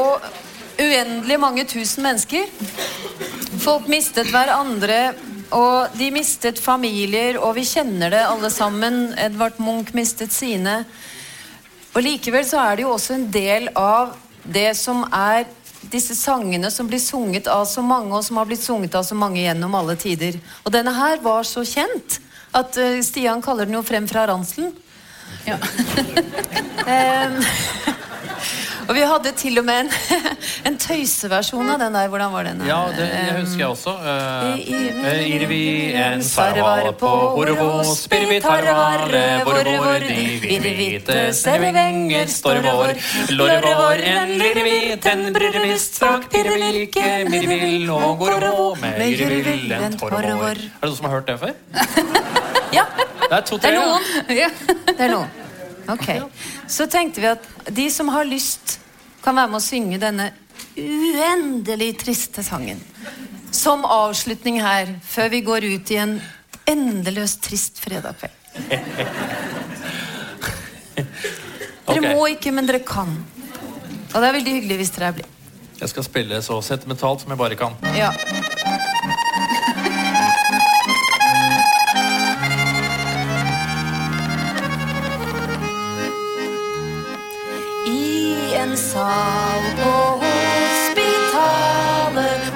[0.78, 2.46] uendelig mange tusen mennesker.
[3.58, 5.00] Folk mistet hverandre,
[5.50, 9.08] og de mistet familier, og vi kjenner det alle sammen.
[9.18, 10.84] Edvard Munch mistet sine.
[11.96, 14.14] Og likevel så er det jo også en del av
[14.48, 15.46] det som er
[15.92, 19.14] disse sangene som blir sunget av så mange, og som har blitt sunget av så
[19.18, 20.40] mange gjennom alle tider.
[20.64, 22.18] Og denne her var så kjent
[22.56, 24.72] at eh, Stian kaller den jo frem fra ranselen.
[25.46, 25.58] Ja.
[28.88, 29.90] Og vi hadde til og med en,
[30.70, 32.06] en tøyseversjon av den der.
[32.08, 32.62] Hvordan var den?
[32.66, 33.94] Ja, det, det husker jeg også.
[34.56, 41.18] I- i- Uh, Irvi en sarvar på Horovo, spirrer vi tarvare, våre vår, de hvite
[41.36, 42.92] servenger står vår.
[44.08, 50.24] En lirrevit, en brirrevist, frak pirrevilke, mirvill og gorvo, med irrevil, en torvor.
[50.24, 51.54] Er det noen som har hørt det før?
[52.74, 52.84] Ja,
[53.28, 53.70] Det er to-tre.
[53.70, 54.02] er noen.
[54.42, 54.48] Ja.
[54.88, 55.47] Det er noen.
[55.88, 56.08] Ok.
[56.68, 58.78] Så tenkte vi at de som har lyst,
[59.24, 60.30] kan være med å synge denne
[60.78, 62.80] uendelig triste sangen.
[63.54, 66.18] Som avslutning her, før vi går ut i en
[66.68, 68.36] endeløst trist fredag kveld.
[71.88, 73.08] Dere må ikke, men dere kan.
[74.12, 75.34] Og det er veldig hyggelig hvis dere er blide.
[75.78, 77.76] Jeg skal spille så sentimentalt som jeg bare kan.
[77.96, 78.10] Ja.
[87.88, 91.32] I en sal på hospitalet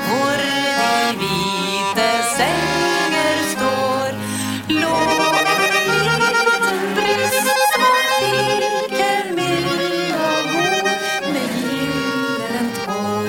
[0.07, 4.11] hvor de hvite senger står,
[4.83, 4.99] lå
[5.39, 6.53] en liten
[7.83, 10.85] var like mild og god
[11.33, 13.27] med gyllent hår.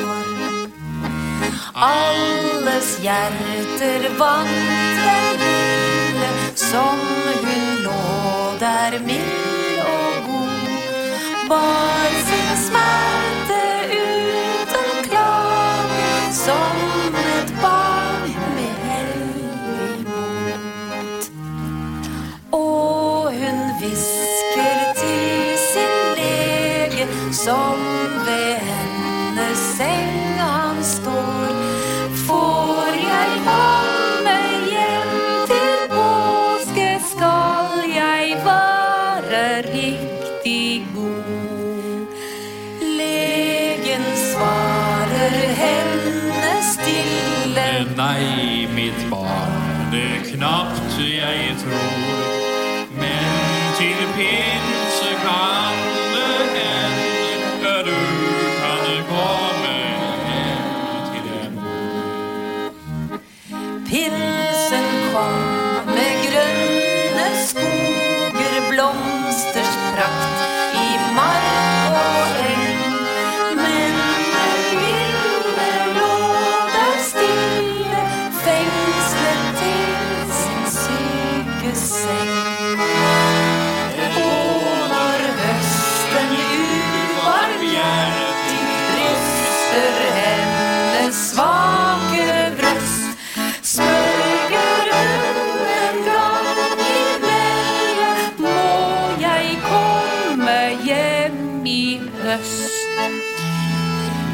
[1.92, 4.73] Alles hjerter vant
[11.54, 16.93] Bar sin smerte uten klage som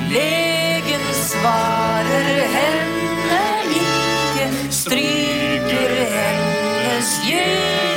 [0.10, 3.44] Legen svarer henne
[3.78, 7.89] ikke, stryker hennes gylne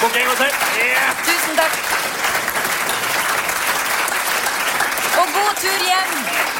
[0.00, 0.46] Bukk en gang til.
[0.78, 1.16] Yeah.
[1.26, 1.74] Tusen takk.
[5.20, 6.59] Og god tur hjem.